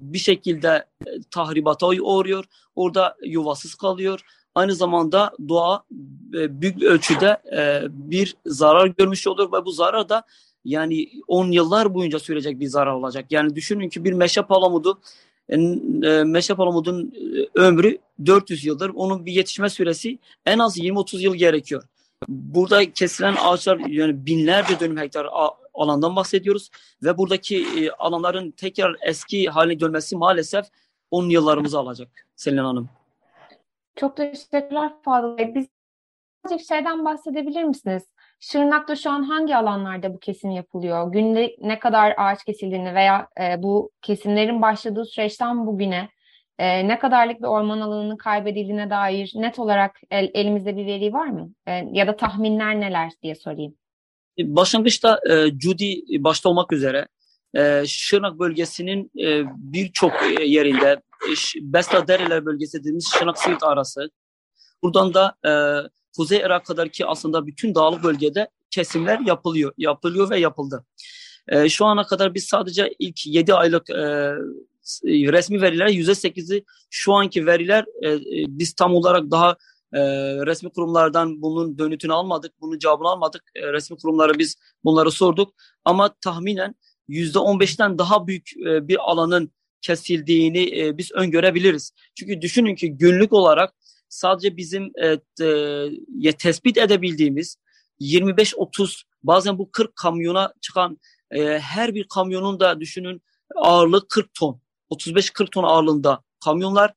[0.00, 2.44] bir şekilde e, tahribata uğruyor.
[2.76, 4.20] Orada yuvasız kalıyor.
[4.54, 5.84] Aynı zamanda doğa
[6.34, 10.22] e, büyük ölçüde e, bir zarar görmüş olur ve bu zarar da
[10.64, 13.26] yani 10 yıllar boyunca sürecek bir zarar olacak.
[13.30, 15.00] Yani düşünün ki bir meşe palamudu
[15.48, 15.56] e,
[16.24, 17.14] meşe palamudun
[17.54, 18.90] ömrü 400 yıldır.
[18.94, 21.82] Onun bir yetişme süresi en az 20-30 yıl gerekiyor.
[22.28, 25.26] Burada kesilen ağaçlar yani binlerce dönüm hektar
[25.74, 26.70] alandan bahsediyoruz
[27.02, 27.66] ve buradaki
[27.98, 30.66] alanların tekrar eski haline dönmesi maalesef
[31.10, 32.88] 10 yıllarımızı alacak Selin Hanım.
[33.96, 35.54] Çok teşekkürler Fadıl Bey.
[35.54, 35.66] Biz
[36.44, 38.02] birazcık şeyden bahsedebilir misiniz?
[38.40, 41.12] Şırnak'ta şu an hangi alanlarda bu kesim yapılıyor?
[41.12, 46.08] Günde ne kadar ağaç kesildiğini veya e, bu kesimlerin başladığı süreçten bugüne
[46.58, 51.26] e, ne kadarlık bir orman alanının kaybedildiğine dair net olarak el, elimizde bir veri var
[51.26, 51.50] mı?
[51.66, 53.74] E, ya da tahminler neler diye sorayım.
[54.38, 57.06] Başlangıçta e, Judy başta olmak üzere
[57.54, 64.10] e, Şırnak bölgesinin e, birçok e, yerinde e, Besla Dereler bölgesi dediğimiz Şırnak Siirt arası.
[64.82, 65.34] Buradan da
[66.16, 70.84] Kuzey Irak kadar ki aslında bütün dağlık bölgede kesimler yapılıyor, yapılıyor ve yapıldı.
[71.68, 73.90] Şu ana kadar biz sadece ilk 7 aylık
[75.04, 77.84] resmi veriler %8'i şu anki veriler
[78.48, 79.56] biz tam olarak daha
[80.46, 83.42] resmi kurumlardan bunun dönütünü almadık, bunun cevabını almadık.
[83.56, 86.74] Resmi kurumlara biz bunları sorduk ama tahminen
[87.08, 91.92] %15'ten daha büyük e, bir alanın kesildiğini e, biz öngörebiliriz.
[92.14, 93.74] Çünkü düşünün ki günlük olarak
[94.08, 95.18] sadece bizim e,
[96.24, 97.56] e, tespit edebildiğimiz
[98.00, 100.98] 25-30 bazen bu 40 kamyona çıkan
[101.30, 103.22] e, her bir kamyonun da düşünün
[103.56, 104.60] ağırlığı 40 ton.
[104.90, 106.94] 35-40 ton ağırlığında kamyonlar.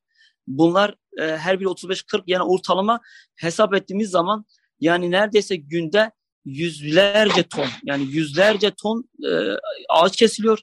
[0.48, 3.00] Bunlar e, her biri 35-40 yani ortalama
[3.36, 4.46] hesap ettiğimiz zaman
[4.80, 6.12] yani neredeyse günde
[6.48, 9.32] yüzlerce ton yani yüzlerce ton e,
[9.90, 10.60] ağaç kesiliyor.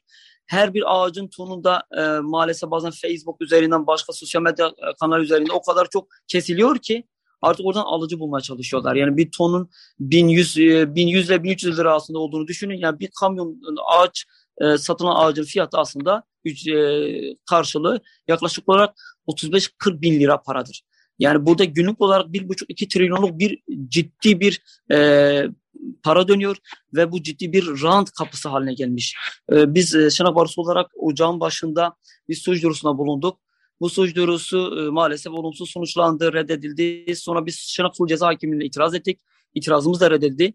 [0.46, 5.52] Her bir ağacın tonunda e, maalesef bazen Facebook üzerinden başka sosyal medya e, kanal üzerinde
[5.52, 7.04] o kadar çok kesiliyor ki
[7.42, 8.94] artık oradan alıcı bulmaya çalışıyorlar.
[8.94, 9.70] Yani bir tonun
[10.00, 12.78] 1100, 1100 ile 1300 lira aslında olduğunu düşünün.
[12.78, 14.24] Yani bir kamyon ağaç
[14.60, 16.84] e, satılan ağacın fiyatı aslında e,
[17.50, 18.94] karşılığı yaklaşık olarak
[19.28, 20.82] 35-40 bin lira paradır.
[21.18, 25.48] Yani burada günlük olarak 1,5-2 trilyonluk bir ciddi bir e,
[26.02, 26.56] para dönüyor
[26.94, 29.16] ve bu ciddi bir rant kapısı haline gelmiş.
[29.52, 31.96] E, biz e, Şenak Barosu olarak ocağın başında
[32.28, 33.40] bir suç duyurusuna bulunduk.
[33.80, 37.16] Bu suç duyurusu e, maalesef olumsuz sonuçlandı, reddedildi.
[37.16, 39.20] Sonra biz Şenak Sulh Ceza Hakimliği'ne itiraz ettik.
[39.54, 40.54] İtirazımız da reddedildi.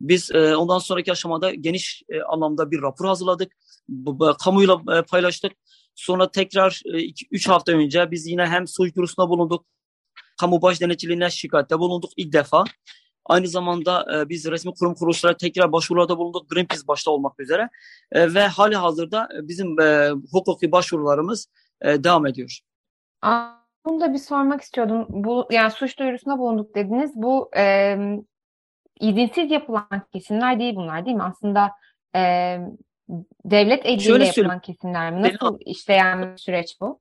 [0.00, 3.52] Biz e, ondan sonraki aşamada geniş e, anlamda bir rapor hazırladık.
[3.88, 5.52] Bu, bu, kamuyla e, paylaştık.
[5.94, 6.82] Sonra tekrar
[7.30, 9.66] 3 e, hafta önce biz yine hem suç duyurusunda bulunduk.
[10.40, 12.64] Kamu baş denetçiliğine şikayette bulunduk ilk defa.
[13.24, 16.50] Aynı zamanda e, biz resmi kurum kuruluşlara tekrar başvurularda bulunduk.
[16.50, 17.68] Greenpeace başta olmak üzere.
[18.12, 21.48] E, ve hali hazırda bizim e, hukuki başvurularımız
[21.80, 22.60] e, devam ediyor.
[23.84, 25.06] Bunu da bir sormak istiyordum.
[25.08, 27.10] Bu yani suç duyurusunda bulunduk dediniz.
[27.14, 27.96] Bu e,
[29.00, 31.22] izinsiz yapılan kesimler değil bunlar değil mi?
[31.22, 31.70] Aslında
[32.16, 32.20] e,
[33.44, 35.22] devlet eliyle yapılan kesimler mi?
[35.22, 37.00] Nasıl benim, işleyen bir süreç bu?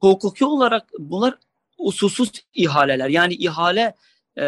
[0.00, 1.34] Hukuki olarak bunlar
[1.78, 3.08] usulsüz ihaleler.
[3.08, 3.94] Yani ihale
[4.36, 4.44] e,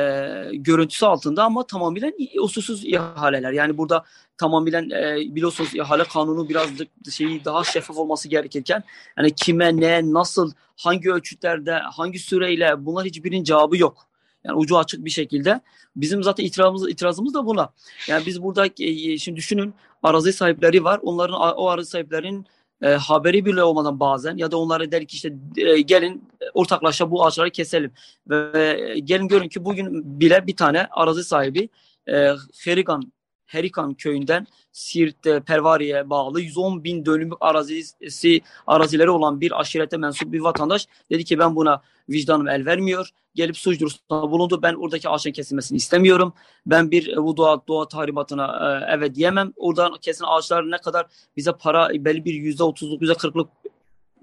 [0.53, 3.53] görüntüsü altında ama tamamen usulsüz ihaleler.
[3.53, 4.05] Yani burada
[4.39, 6.69] tamamen e, biliyorsunuz ihale kanunu biraz
[7.11, 8.85] şeyi daha şeffaf olması gerekirken
[9.19, 14.07] yani kime ne nasıl hangi ölçütlerde hangi süreyle bunlar hiçbirinin cevabı yok.
[14.45, 15.61] Yani ucu açık bir şekilde.
[15.97, 17.73] Bizim zaten itirazımız, itirazımız da buna.
[18.09, 21.01] Yani biz burada e, şimdi düşünün arazi sahipleri var.
[21.03, 22.47] Onların o arazi sahiplerinin
[22.83, 27.27] e, haberi bile olmadan bazen ya da onlara der ki işte e, gelin ortaklaşa bu
[27.27, 27.93] ağaçları keselim.
[28.29, 31.69] Ve e, gelin görün ki bugün bile bir tane arazi sahibi
[32.09, 32.31] e,
[32.65, 33.13] Herikan
[33.47, 40.41] Herikan köyünden Siirt'te Pervari'ye bağlı 110 bin dönümlük arazisi arazileri olan bir aşirete mensup bir
[40.41, 43.11] vatandaş dedi ki ben buna vicdanım el vermiyor.
[43.35, 43.81] Gelip suç
[44.11, 44.63] bulundu.
[44.63, 46.33] Ben oradaki ağaçın kesilmesini istemiyorum.
[46.67, 49.53] Ben bir bu doğa, doğa tahribatına e, evet diyemem.
[49.57, 53.49] Oradan kesin ağaçlar ne kadar bize para belli bir yüzde otuzluk, yüzde kırklık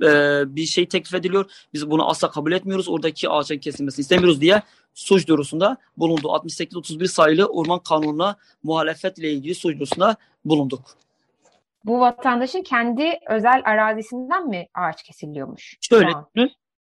[0.02, 1.52] e, bir şey teklif ediliyor.
[1.74, 2.90] Biz bunu asla kabul etmiyoruz.
[2.90, 4.62] Oradaki ağaçın kesilmesini istemiyoruz diye
[4.94, 6.28] suç duyurusunda bulundu.
[6.28, 10.82] 68-31 sayılı Orman Kanunu'na muhalefetle ilgili suç duyurusunda bulunduk.
[11.86, 15.78] Bu vatandaşın kendi özel arazisinden mi ağaç kesiliyormuş?
[15.82, 16.12] Şöyle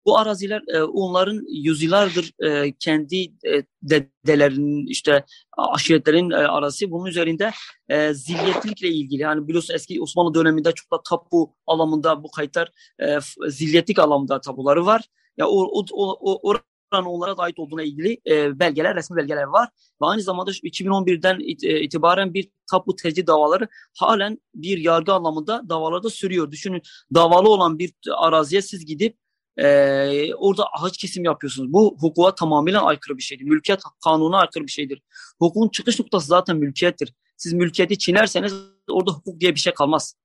[0.07, 5.25] bu araziler e, onların yüzyıllardır e, kendi e, dedelerinin işte
[5.57, 7.51] aşiretlerin e, arası bunun üzerinde
[7.89, 13.19] e, zilyetlikle ilgili yani biliyorsun eski Osmanlı döneminde çok da tapu alanında bu kayıtlar e,
[13.49, 15.03] zilyetlik alanında tapuları var.
[15.37, 16.55] Ya o, o, o, o
[17.03, 19.69] onlara ait olduğuna ilgili e, belgeler, resmi belgeler var.
[20.03, 25.63] Ve aynı zamanda 2011'den it, e, itibaren bir tapu tecih davaları halen bir yargı anlamında
[25.69, 26.51] davalarda sürüyor.
[26.51, 26.83] Düşünün
[27.15, 29.17] davalı olan bir araziye siz gidip
[29.57, 31.73] e, orada ağaç kesim yapıyorsunuz.
[31.73, 33.45] Bu hukuka tamamen aykırı bir şeydir.
[33.45, 35.03] Mülkiyet kanuna aykırı bir şeydir.
[35.39, 37.15] Hukukun çıkış noktası zaten mülkiyettir.
[37.37, 38.55] Siz mülkiyeti çiğnerseniz
[38.91, 40.17] orada hukuk diye bir şey kalmaz.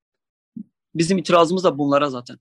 [0.96, 2.38] Bizim itirazımız da bunlara zaten.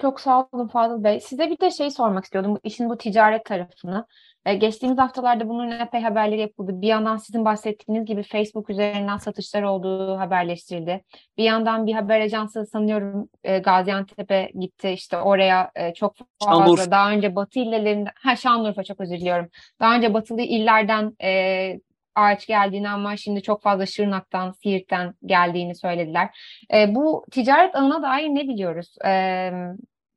[0.00, 1.20] Çok sağ olun Fadıl Bey.
[1.20, 2.54] Size bir de şey sormak istiyordum.
[2.54, 4.06] Bu işin bu ticaret tarafını.
[4.46, 6.80] E, geçtiğimiz haftalarda bunun epey haberleri yapıldı.
[6.80, 11.04] Bir yandan sizin bahsettiğiniz gibi Facebook üzerinden satışlar olduğu haberleştirildi.
[11.38, 14.90] Bir yandan bir haber ajansı sanıyorum e, Gaziantep'e gitti.
[14.90, 16.90] İşte oraya e, çok fazla Şanlıurfa.
[16.90, 19.48] daha önce Batı illerinden, ha Şanlıurfa çok özür diliyorum.
[19.80, 21.80] Daha önce batılı illerden e,
[22.14, 26.28] ağaç geldiğini ama şimdi çok fazla Şırnak'tan, Siirt'ten geldiğini söylediler.
[26.74, 28.94] E, bu ticaret ağına dair ne biliyoruz?
[29.04, 29.50] E,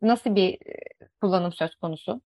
[0.01, 0.57] nasıl bir
[1.21, 2.21] kullanım söz konusu?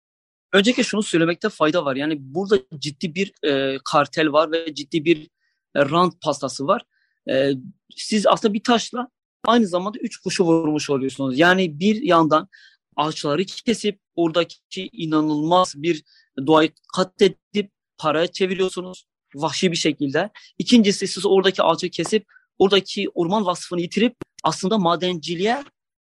[0.53, 1.97] Öncelikle şunu söylemekte fayda var.
[1.97, 5.29] Yani burada ciddi bir e, kartel var ve ciddi bir
[5.75, 6.83] e, rant pastası var.
[7.31, 7.51] E,
[7.97, 9.09] siz aslında bir taşla
[9.45, 11.39] aynı zamanda üç kuşu vurmuş oluyorsunuz.
[11.39, 12.49] Yani bir yandan
[12.97, 16.03] ağaçları kesip oradaki inanılmaz bir
[16.47, 20.31] doğayı katledip paraya çeviriyorsunuz vahşi bir şekilde.
[20.59, 22.27] İkincisi siz oradaki ağacı kesip
[22.59, 25.65] oradaki orman vasfını yitirip aslında madenciliğe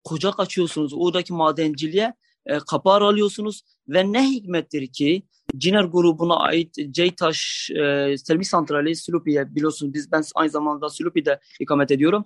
[0.03, 0.93] kocak açıyorsunuz.
[0.95, 2.14] Oradaki madenciliğe
[2.46, 5.24] e, kapı aralıyorsunuz ve ne hikmettir ki
[5.58, 11.92] Ciner grubuna ait Ceytaş e, Selmi Santrali Silopi'ye biliyorsunuz biz ben aynı zamanda Silopi'de ikamet
[11.92, 12.26] ediyorum.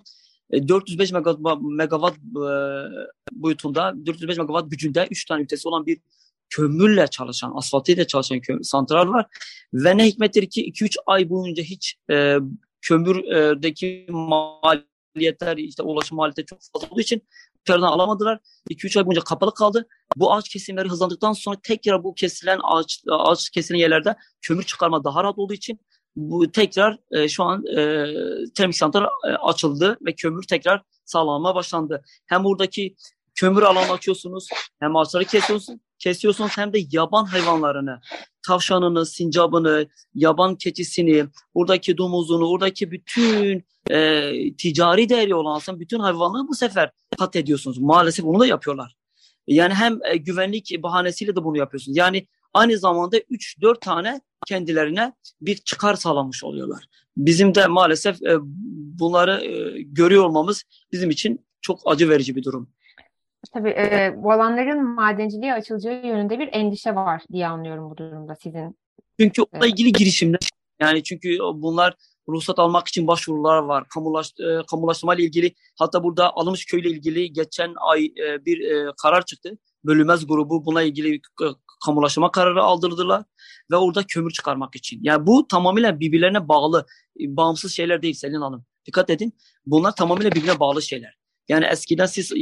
[0.52, 1.14] 405 e,
[1.60, 2.20] megawatt e,
[3.32, 5.98] boyutunda 405 megawatt gücünde 3 tane ünitesi olan bir
[6.50, 9.26] kömürle çalışan, asfaltıyla çalışan kömür, santral var.
[9.74, 12.36] Ve ne hikmettir ki 2-3 ay boyunca hiç e,
[12.82, 17.22] kömürdeki maliyetler, işte ulaşım maliyeti çok fazla olduğu için
[17.66, 18.38] dışarıdan alamadılar.
[18.70, 19.86] 2-3 ay boyunca kapalı kaldı.
[20.16, 25.24] Bu ağaç kesimleri hızlandıktan sonra tekrar bu kesilen ağaç, ağaç kesilen yerlerde kömür çıkarma daha
[25.24, 25.80] rahat olduğu için
[26.16, 28.06] bu tekrar e, şu an e,
[28.54, 32.02] termik santral e, açıldı ve kömür tekrar sağlanmaya başlandı.
[32.26, 32.96] Hem buradaki
[33.34, 34.48] kömür alanı açıyorsunuz,
[34.80, 38.00] hem ağaçları kesiyorsunuz, kesiyorsunuz hem de yaban hayvanlarını,
[38.46, 46.48] tavşanını, sincabını, yaban keçisini, buradaki domuzunu, buradaki bütün e, ticari değeri olan aslında bütün hayvanları
[46.48, 47.78] bu sefer kat ediyorsunuz.
[47.78, 48.96] Maalesef bunu da yapıyorlar.
[49.46, 51.96] Yani hem e, güvenlik bahanesiyle de bunu yapıyorsunuz.
[51.96, 56.84] Yani aynı zamanda 3-4 tane kendilerine bir çıkar sağlamış oluyorlar.
[57.16, 58.36] Bizim de maalesef e,
[59.00, 62.70] bunları e, görüyor olmamız bizim için çok acı verici bir durum.
[63.52, 68.78] Tabii e, bu alanların madenciliğe açılacağı yönünde bir endişe var diye anlıyorum bu durumda sizin.
[69.20, 70.40] Çünkü onunla ilgili girişimler
[70.80, 71.94] yani çünkü bunlar
[72.28, 73.88] ruhsat almak için başvurular var.
[73.88, 78.60] Kamulaş, e, kamulaştırma ile ilgili hatta burada Alınmış Köy ile ilgili geçen ay e, bir
[78.60, 79.58] e, karar çıktı.
[79.84, 81.46] Bölünmez grubu buna ilgili e,
[81.84, 83.24] kamulaştırma kararı aldırdılar
[83.70, 85.00] ve orada kömür çıkarmak için.
[85.02, 86.86] Yani bu tamamıyla birbirlerine bağlı,
[87.20, 88.64] e, bağımsız şeyler değil Selin Hanım.
[88.86, 89.38] Dikkat edin.
[89.66, 91.16] Bunlar tamamıyla birbirine bağlı şeyler.
[91.48, 92.32] Yani eskiden siz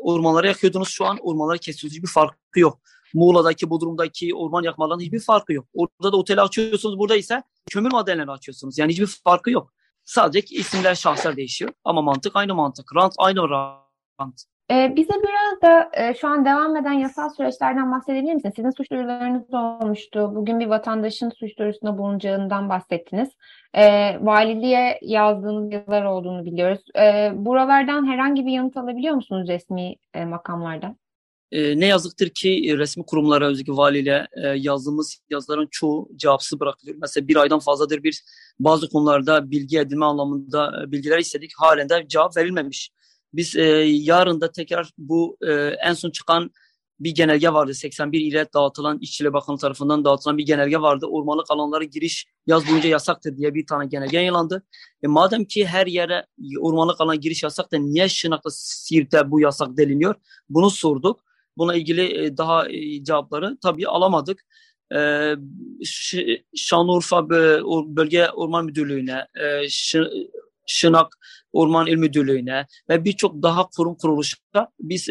[0.00, 1.94] ormanları yakıyordunuz şu an ormanları kesiyorsunuz.
[1.94, 2.80] Hiçbir farkı yok.
[3.14, 5.66] Muğla'daki, Bodrum'daki orman yakmalarının hiçbir farkı yok.
[5.74, 8.78] Orada da otel açıyorsunuz, burada ise kömür madenleri açıyorsunuz.
[8.78, 9.72] Yani hiçbir farkı yok.
[10.04, 11.72] Sadece isimler, şahslar değişiyor.
[11.84, 12.96] Ama mantık aynı mantık.
[12.96, 14.44] Rant aynı rant.
[14.70, 18.54] Ee, bize biraz da e, şu an devam eden yasal süreçlerden bahsedebilir misiniz?
[18.56, 20.32] Sizin suç duyurularınız olmuştu.
[20.34, 23.28] Bugün bir vatandaşın suç duyurusunda bulunacağından bahsettiniz.
[23.74, 26.80] Ee, valiliğe yazdığınız yazılar olduğunu biliyoruz.
[26.98, 30.96] Ee, buralardan herhangi bir yanıt alabiliyor musunuz resmi e, makamlardan?
[31.52, 36.96] E, ne yazıktır ki e, resmi kurumlara özellikle valiyle e, yazdığımız yazıların çoğu cevapsız bırakılıyor.
[37.00, 38.22] Mesela bir aydan fazladır bir
[38.60, 41.52] bazı konularda bilgi edinme anlamında e, bilgiler istedik.
[41.56, 42.90] Halen de cevap verilmemiş.
[43.32, 45.52] Biz e, yarın da tekrar bu e,
[45.84, 46.50] en son çıkan
[47.00, 47.74] bir genelge vardı.
[47.74, 51.06] 81 ile dağıtılan İçişleri Bakanlığı tarafından dağıtılan bir genelge vardı.
[51.06, 54.62] Ormanlık alanlara giriş yaz boyunca yasaktır diye bir tane genelge yayınlandı.
[55.02, 56.26] E, madem ki her yere
[56.60, 60.14] ormanlık alan giriş yasak niye Şırnak'ta Siirt'te bu yasak deliniyor?
[60.48, 61.20] Bunu sorduk.
[61.56, 64.46] Buna ilgili e, daha e, cevapları tabii alamadık.
[64.94, 65.34] E,
[66.56, 69.26] Şanlıurfa Bölge Orman Müdürlüğü'ne,
[70.68, 71.18] Şınak
[71.52, 74.36] Orman İl Müdürlüğü'ne ve birçok daha kurum kuruluşa
[74.80, 75.08] biz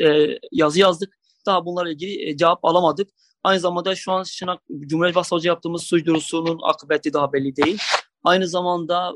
[0.51, 1.17] yazı yazdık.
[1.45, 3.09] Daha bunlarla ilgili cevap alamadık.
[3.43, 7.77] Aynı zamanda şu an Şınak Cumhuriyet Başsavcı yaptığımız suç duyurusunun akıbeti daha belli değil.
[8.23, 9.13] Aynı zamanda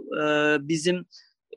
[0.67, 1.05] bizim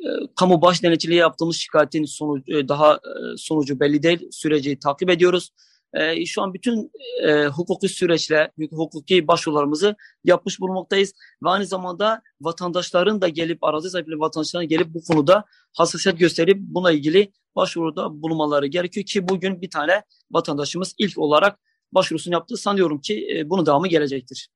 [0.00, 4.28] e, kamu baş denetçiliği yaptığımız şikayetin sonucu, e, daha e, sonucu belli değil.
[4.30, 5.50] Süreci takip ediyoruz.
[5.94, 6.92] E, şu an bütün
[7.22, 11.14] e, hukuki süreçle, hukuki başvurularımızı yapmış bulunmaktayız.
[11.44, 15.44] Ve aynı zamanda vatandaşların da gelip, arazi sahipleri vatandaşların gelip bu konuda
[15.76, 21.58] hassasiyet gösterip buna ilgili başvuruda bulunmaları gerekiyor ki bugün bir tane vatandaşımız ilk olarak
[21.92, 22.56] başvurusunu yaptı.
[22.56, 24.48] Sanıyorum ki e, bunun devamı gelecektir.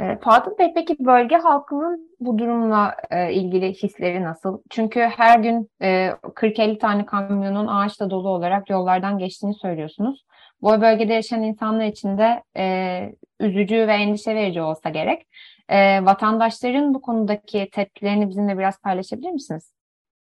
[0.00, 4.62] E, Fadıl Bey peki bölge halkının bu durumla e, ilgili hisleri nasıl?
[4.70, 10.24] Çünkü her gün e, 40-50 tane kamyonun ağaçla dolu olarak yollardan geçtiğini söylüyorsunuz.
[10.62, 12.64] Bu bölgede yaşayan insanlar için de e,
[13.40, 15.22] üzücü ve endişe verici olsa gerek.
[15.68, 19.72] E, vatandaşların bu konudaki tepkilerini bizimle biraz paylaşabilir misiniz?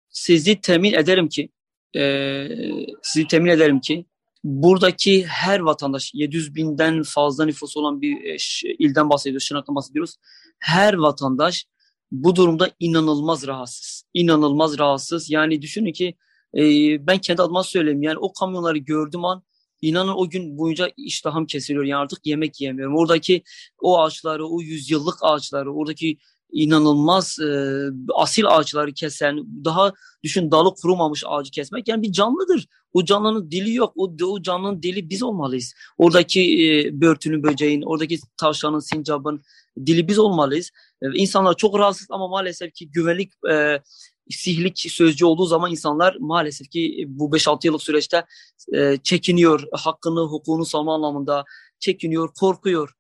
[0.10, 1.50] Sizi temin ederim ki
[1.96, 2.48] e,
[3.02, 4.06] sizi temin ederim ki
[4.44, 8.38] buradaki her vatandaş 700 binden fazla nüfusu olan bir e,
[8.80, 10.16] ilden bahsediyoruz, Şırnak'tan bahsediyoruz.
[10.60, 11.66] Her vatandaş
[12.12, 14.04] bu durumda inanılmaz rahatsız.
[14.14, 15.32] İnanılmaz rahatsız.
[15.32, 16.16] Yani düşünün ki
[16.58, 16.62] e,
[17.08, 18.04] ben kendi adıma söyleyeyim.
[18.04, 19.44] Yani o kamyonları gördüm an
[19.82, 21.86] inanın o gün boyunca iştahım kesiliyor.
[21.86, 22.98] Yani artık yemek yemiyorum.
[22.98, 23.44] Oradaki
[23.82, 26.18] o ağaçları, o yüzyıllık ağaçları, oradaki
[26.52, 27.80] inanılmaz e,
[28.16, 32.68] asil ağaçları kesen, daha düşün dalı kurumamış ağacı kesmek yani bir canlıdır.
[32.94, 33.94] O canlının dili yok.
[33.96, 35.74] O, o canlının dili biz olmalıyız.
[35.98, 39.42] Oradaki e, börtünün, böceğin, oradaki tavşanın, sincabın
[39.86, 40.72] dili biz olmalıyız.
[41.02, 43.80] E, insanlar çok rahatsız ama maalesef ki güvenlik e,
[44.30, 48.26] sihlik sözcü olduğu zaman insanlar maalesef ki bu 5-6 yıllık süreçte
[48.74, 49.64] e, çekiniyor.
[49.72, 51.46] Hakkını, hukukunu savunma anlamında
[51.80, 52.94] çekiniyor, korkuyor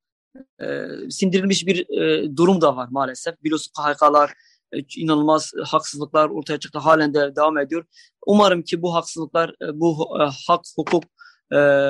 [0.61, 3.43] e, sindirilmiş bir e, durum da var maalesef.
[3.43, 4.33] Biliyorsun KHK'lar
[4.73, 6.79] e, inanılmaz haksızlıklar ortaya çıktı.
[6.79, 7.85] Halen de devam ediyor.
[8.25, 11.03] Umarım ki bu haksızlıklar, e, bu e, hak, hukuk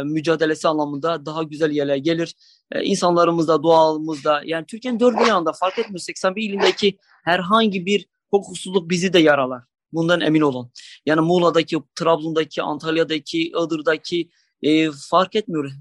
[0.06, 2.36] mücadelesi anlamında daha güzel yerlere gelir.
[2.72, 6.00] E, insanlarımızda, doğalımızda yani Türkiye'nin dört bir yanında fark etmiyor.
[6.00, 9.64] 81 ilindeki herhangi bir hukuksuzluk bizi de yaralar.
[9.94, 10.72] Bundan emin olun.
[11.06, 14.30] Yani Muğla'daki, Trabzon'daki, Antalya'daki, Iğdır'daki
[14.62, 15.72] e, fark etmiyor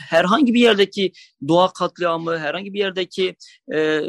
[0.00, 1.12] herhangi bir yerdeki
[1.48, 3.36] doğa katliamı, herhangi bir yerdeki
[3.74, 4.00] e,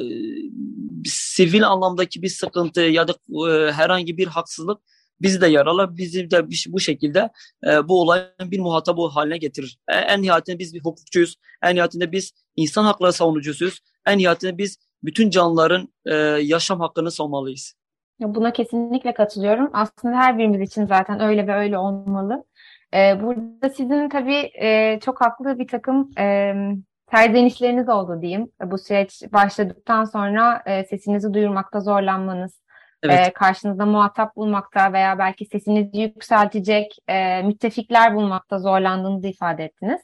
[1.05, 3.15] sivil anlamdaki bir sıkıntı ya da
[3.49, 4.81] e, herhangi bir haksızlık
[5.21, 7.29] bizi de yaralar, bizi de bu şekilde
[7.67, 9.79] e, bu olayın bir muhatabı haline getirir.
[9.87, 14.77] E, en nihayetinde biz bir hukukçuyuz, en nihayetinde biz insan hakları savunucusuyuz, en nihayetinde biz
[15.03, 17.73] bütün canlıların e, yaşam hakkını savunmalıyız.
[18.19, 19.69] Buna kesinlikle katılıyorum.
[19.73, 22.43] Aslında her birimiz için zaten öyle ve öyle olmalı.
[22.93, 26.53] Ee, burada sizin tabii e, çok haklı bir takım e,
[27.07, 28.51] terzenişleriniz oldu diyeyim.
[28.65, 32.61] Bu süreç başladıktan sonra e, sesinizi duyurmakta zorlanmanız,
[33.03, 33.27] evet.
[33.27, 40.01] e, karşınızda muhatap bulmakta veya belki sesinizi yükseltecek e, müttefikler bulmakta zorlandığınızı ifade ettiniz.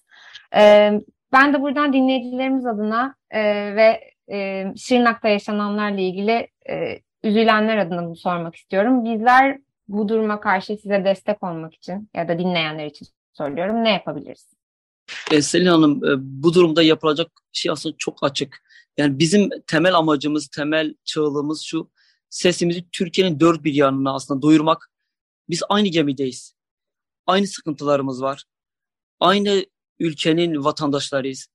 [0.55, 0.91] E,
[1.33, 3.41] ben de buradan dinleyicilerimiz adına e,
[3.75, 9.05] ve e, Şırnak'ta yaşananlarla ilgili e, üzülenler adına bunu sormak istiyorum.
[9.05, 14.47] Bizler bu duruma karşı size destek olmak için ya da dinleyenler için söylüyorum ne yapabiliriz?
[15.31, 18.63] E, Selin Hanım e, bu durumda yapılacak şey aslında çok açık.
[18.97, 21.89] Yani bizim temel amacımız, temel çığlığımız şu
[22.33, 24.91] sesimizi Türkiye'nin dört bir yanına aslında duyurmak.
[25.49, 26.55] Biz aynı gemideyiz.
[27.25, 28.43] Aynı sıkıntılarımız var.
[29.19, 29.65] Aynı
[29.99, 31.47] ülkenin vatandaşlarıyız.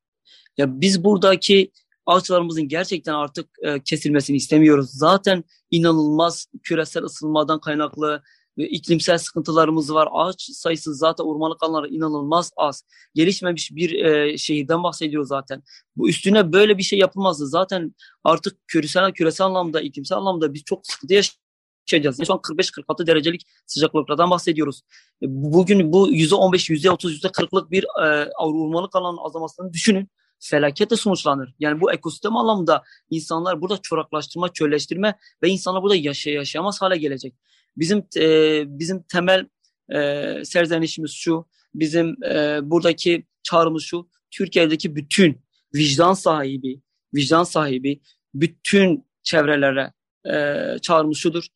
[0.56, 1.72] Ya biz buradaki
[2.06, 4.90] ağaçlarımızın gerçekten artık e, kesilmesini istemiyoruz.
[4.90, 8.22] Zaten inanılmaz küresel ısınmadan kaynaklı
[8.66, 10.08] iklimsel sıkıntılarımız var.
[10.12, 12.84] Ağaç sayısı zaten ormanlık alanları inanılmaz az.
[13.14, 15.62] Gelişmemiş bir e, şehirden bahsediyoruz zaten.
[15.96, 17.46] Bu üstüne böyle bir şey yapılmazdı.
[17.46, 17.94] Zaten
[18.24, 22.26] artık küresel küresel anlamda, iklimsel anlamda biz çok sıkıntı yaşayacağız.
[22.26, 24.82] Şu an 45-46 derecelik sıcaklıklardan bahsediyoruz.
[25.22, 30.08] E, bugün bu %15, %30, %40'lık bir e, ormanlık alanın azalmasını düşünün
[30.40, 31.54] felaketle sonuçlanır.
[31.58, 37.34] Yani bu ekosistem anlamında insanlar burada çoraklaştırma, çölleştirme ve insanlar burada yaşay yaşayamaz hale gelecek.
[37.78, 39.46] Bizim e, bizim temel
[39.94, 39.98] e,
[40.44, 45.42] serzenişimiz şu, bizim e, buradaki çağrımız şu, Türkiye'deki bütün
[45.74, 46.80] vicdan sahibi,
[47.14, 48.00] vicdan sahibi
[48.34, 49.92] bütün çevrelere
[50.26, 51.46] e, çağrımız şudur.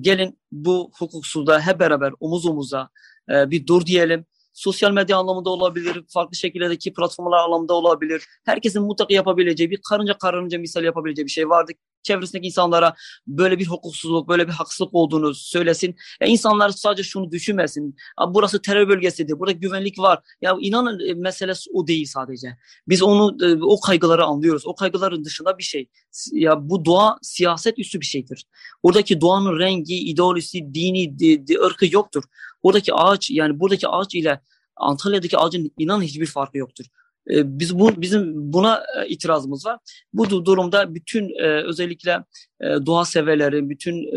[0.00, 2.88] Gelin bu hukuksuzluğa hep beraber omuz omuza
[3.30, 4.26] e, bir dur diyelim
[4.60, 8.22] sosyal medya anlamında olabilir, farklı şekildeki platformlar anlamında olabilir.
[8.44, 11.72] Herkesin mutlaka yapabileceği bir karınca karınca misal yapabileceği bir şey vardı.
[12.02, 12.94] Çevresindeki insanlara
[13.26, 15.96] böyle bir hukuksuzluk, böyle bir haksızlık olduğunu söylesin.
[16.20, 17.96] Ya insanlar sadece şunu düşünmesin.
[18.28, 20.18] Burası terör bölgesidir, burada güvenlik var.
[20.40, 22.56] Ya inanın e, meselesi o değil sadece.
[22.88, 24.66] Biz onu e, o kaygıları anlıyoruz.
[24.66, 25.88] O kaygıların dışında bir şey.
[26.32, 28.46] Ya bu doğa siyaset üstü bir şeydir.
[28.82, 32.24] Oradaki doğanın rengi, ideolojisi, dini, di, di, ırkı yoktur.
[32.62, 34.40] Oradaki ağaç yani buradaki ağaç ile
[34.76, 36.84] Antalya'daki ağacın inan hiçbir farkı yoktur.
[37.30, 39.78] E, biz bu bizim buna e, itirazımız var.
[40.12, 42.24] Bu durumda bütün e, özellikle
[42.60, 44.10] e, doğa severlerin, bütün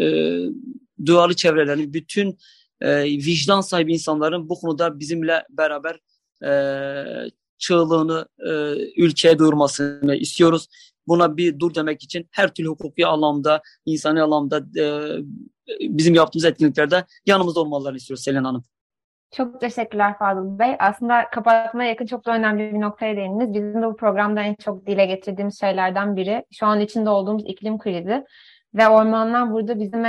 [1.05, 2.37] duyarlı çevrelerin, bütün
[3.25, 5.99] vicdan sahibi insanların bu konuda bizimle beraber
[7.57, 8.27] çığlığını
[8.97, 10.67] ülkeye duyurmasını istiyoruz.
[11.07, 14.85] Buna bir dur demek için her türlü hukuki anlamda, insani anlamda e,
[15.79, 18.63] bizim yaptığımız etkinliklerde yanımızda olmalarını istiyoruz Selin Hanım.
[19.31, 20.75] Çok teşekkürler Fadıl Bey.
[20.79, 23.53] Aslında kapatmaya yakın çok da önemli bir noktaya değindiniz.
[23.53, 27.77] Bizim de bu programda en çok dile getirdiğimiz şeylerden biri şu an içinde olduğumuz iklim
[27.77, 28.25] krizi
[28.73, 30.03] ve ormanlar burada bizim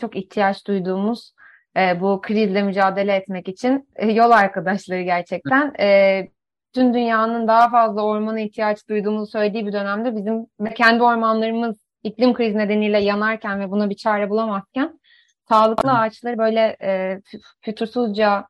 [0.00, 1.32] çok ihtiyaç duyduğumuz
[1.76, 5.74] e, bu krizle mücadele etmek için e, yol arkadaşları gerçekten.
[5.80, 6.28] E,
[6.72, 12.58] tüm dünyanın daha fazla ormana ihtiyaç duyduğumuzu söylediği bir dönemde bizim kendi ormanlarımız iklim krizi
[12.58, 15.00] nedeniyle yanarken ve buna bir çare bulamazken
[15.48, 17.20] sağlıklı ağaçları böyle e,
[17.60, 18.46] fütursuzca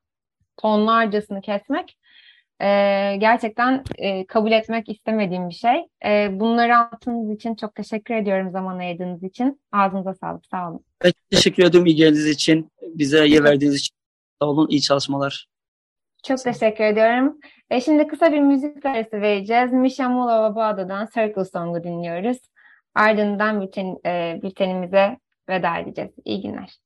[0.57, 1.97] tonlarcasını kesmek
[2.61, 2.67] e,
[3.19, 5.87] gerçekten e, kabul etmek istemediğim bir şey.
[6.07, 9.61] E, bunları anlattığınız için çok teşekkür ediyorum zaman ayırdığınız için.
[9.73, 10.47] Ağzınıza sağlık.
[10.47, 10.85] Sağ olun.
[11.03, 12.71] Evet, teşekkür ederim ilginiz için.
[12.83, 13.97] Bize yer verdiğiniz için.
[14.43, 14.69] Sağ olun.
[14.71, 15.49] İyi çalışmalar.
[16.25, 17.39] Çok teşekkür ediyorum.
[17.71, 19.73] E şimdi kısa bir müzik arası vereceğiz.
[19.73, 20.77] Misha Mulava
[21.15, 22.39] Circle Song'u dinliyoruz.
[22.97, 25.17] Ardından bülten, e, bültenimize
[25.49, 26.11] veda edeceğiz.
[26.25, 26.77] İyi günler.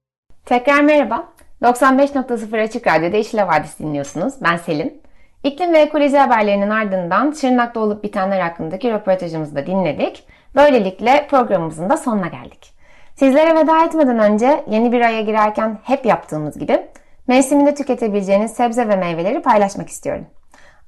[0.47, 1.29] Tekrar merhaba.
[1.63, 4.35] 95.0 Açık Radyo'da Yeşil Havadis dinliyorsunuz.
[4.43, 5.03] Ben Selin.
[5.45, 10.25] İklim ve ekoloji haberlerinin ardından Şırnak'ta olup bitenler hakkındaki röportajımızı da dinledik.
[10.55, 12.73] Böylelikle programımızın da sonuna geldik.
[13.15, 16.87] Sizlere veda etmeden önce yeni bir aya girerken hep yaptığımız gibi
[17.27, 20.27] mevsiminde tüketebileceğiniz sebze ve meyveleri paylaşmak istiyorum.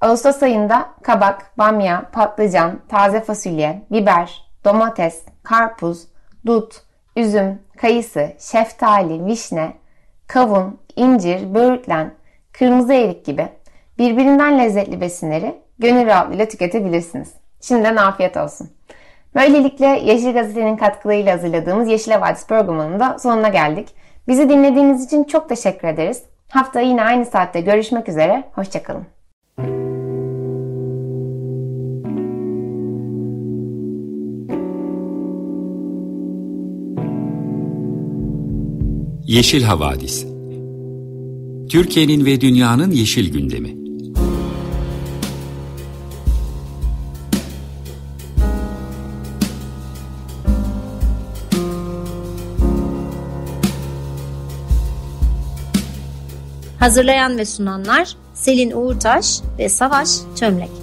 [0.00, 6.08] Ağustos ayında kabak, bamya, patlıcan, taze fasulye, biber, domates, karpuz,
[6.46, 6.82] dut,
[7.16, 9.72] üzüm, kayısı, şeftali, vişne,
[10.26, 12.14] kavun, incir, böğürtlen,
[12.52, 13.48] kırmızı erik gibi
[13.98, 17.34] birbirinden lezzetli besinleri gönül rahatlığıyla tüketebilirsiniz.
[17.60, 18.70] Şimdiden afiyet olsun.
[19.34, 23.88] Böylelikle Yeşil Gazete'nin katkılarıyla hazırladığımız Yeşil Havadis programının da sonuna geldik.
[24.28, 26.22] Bizi dinlediğiniz için çok teşekkür ederiz.
[26.48, 28.44] Haftaya yine aynı saatte görüşmek üzere.
[28.54, 29.11] Hoşçakalın.
[39.32, 40.26] Yeşil Havadis
[41.70, 43.76] Türkiye'nin ve dünyanın yeşil gündemi.
[56.78, 60.81] Hazırlayan ve sunanlar Selin Uğurtaş ve Savaş Çömlek.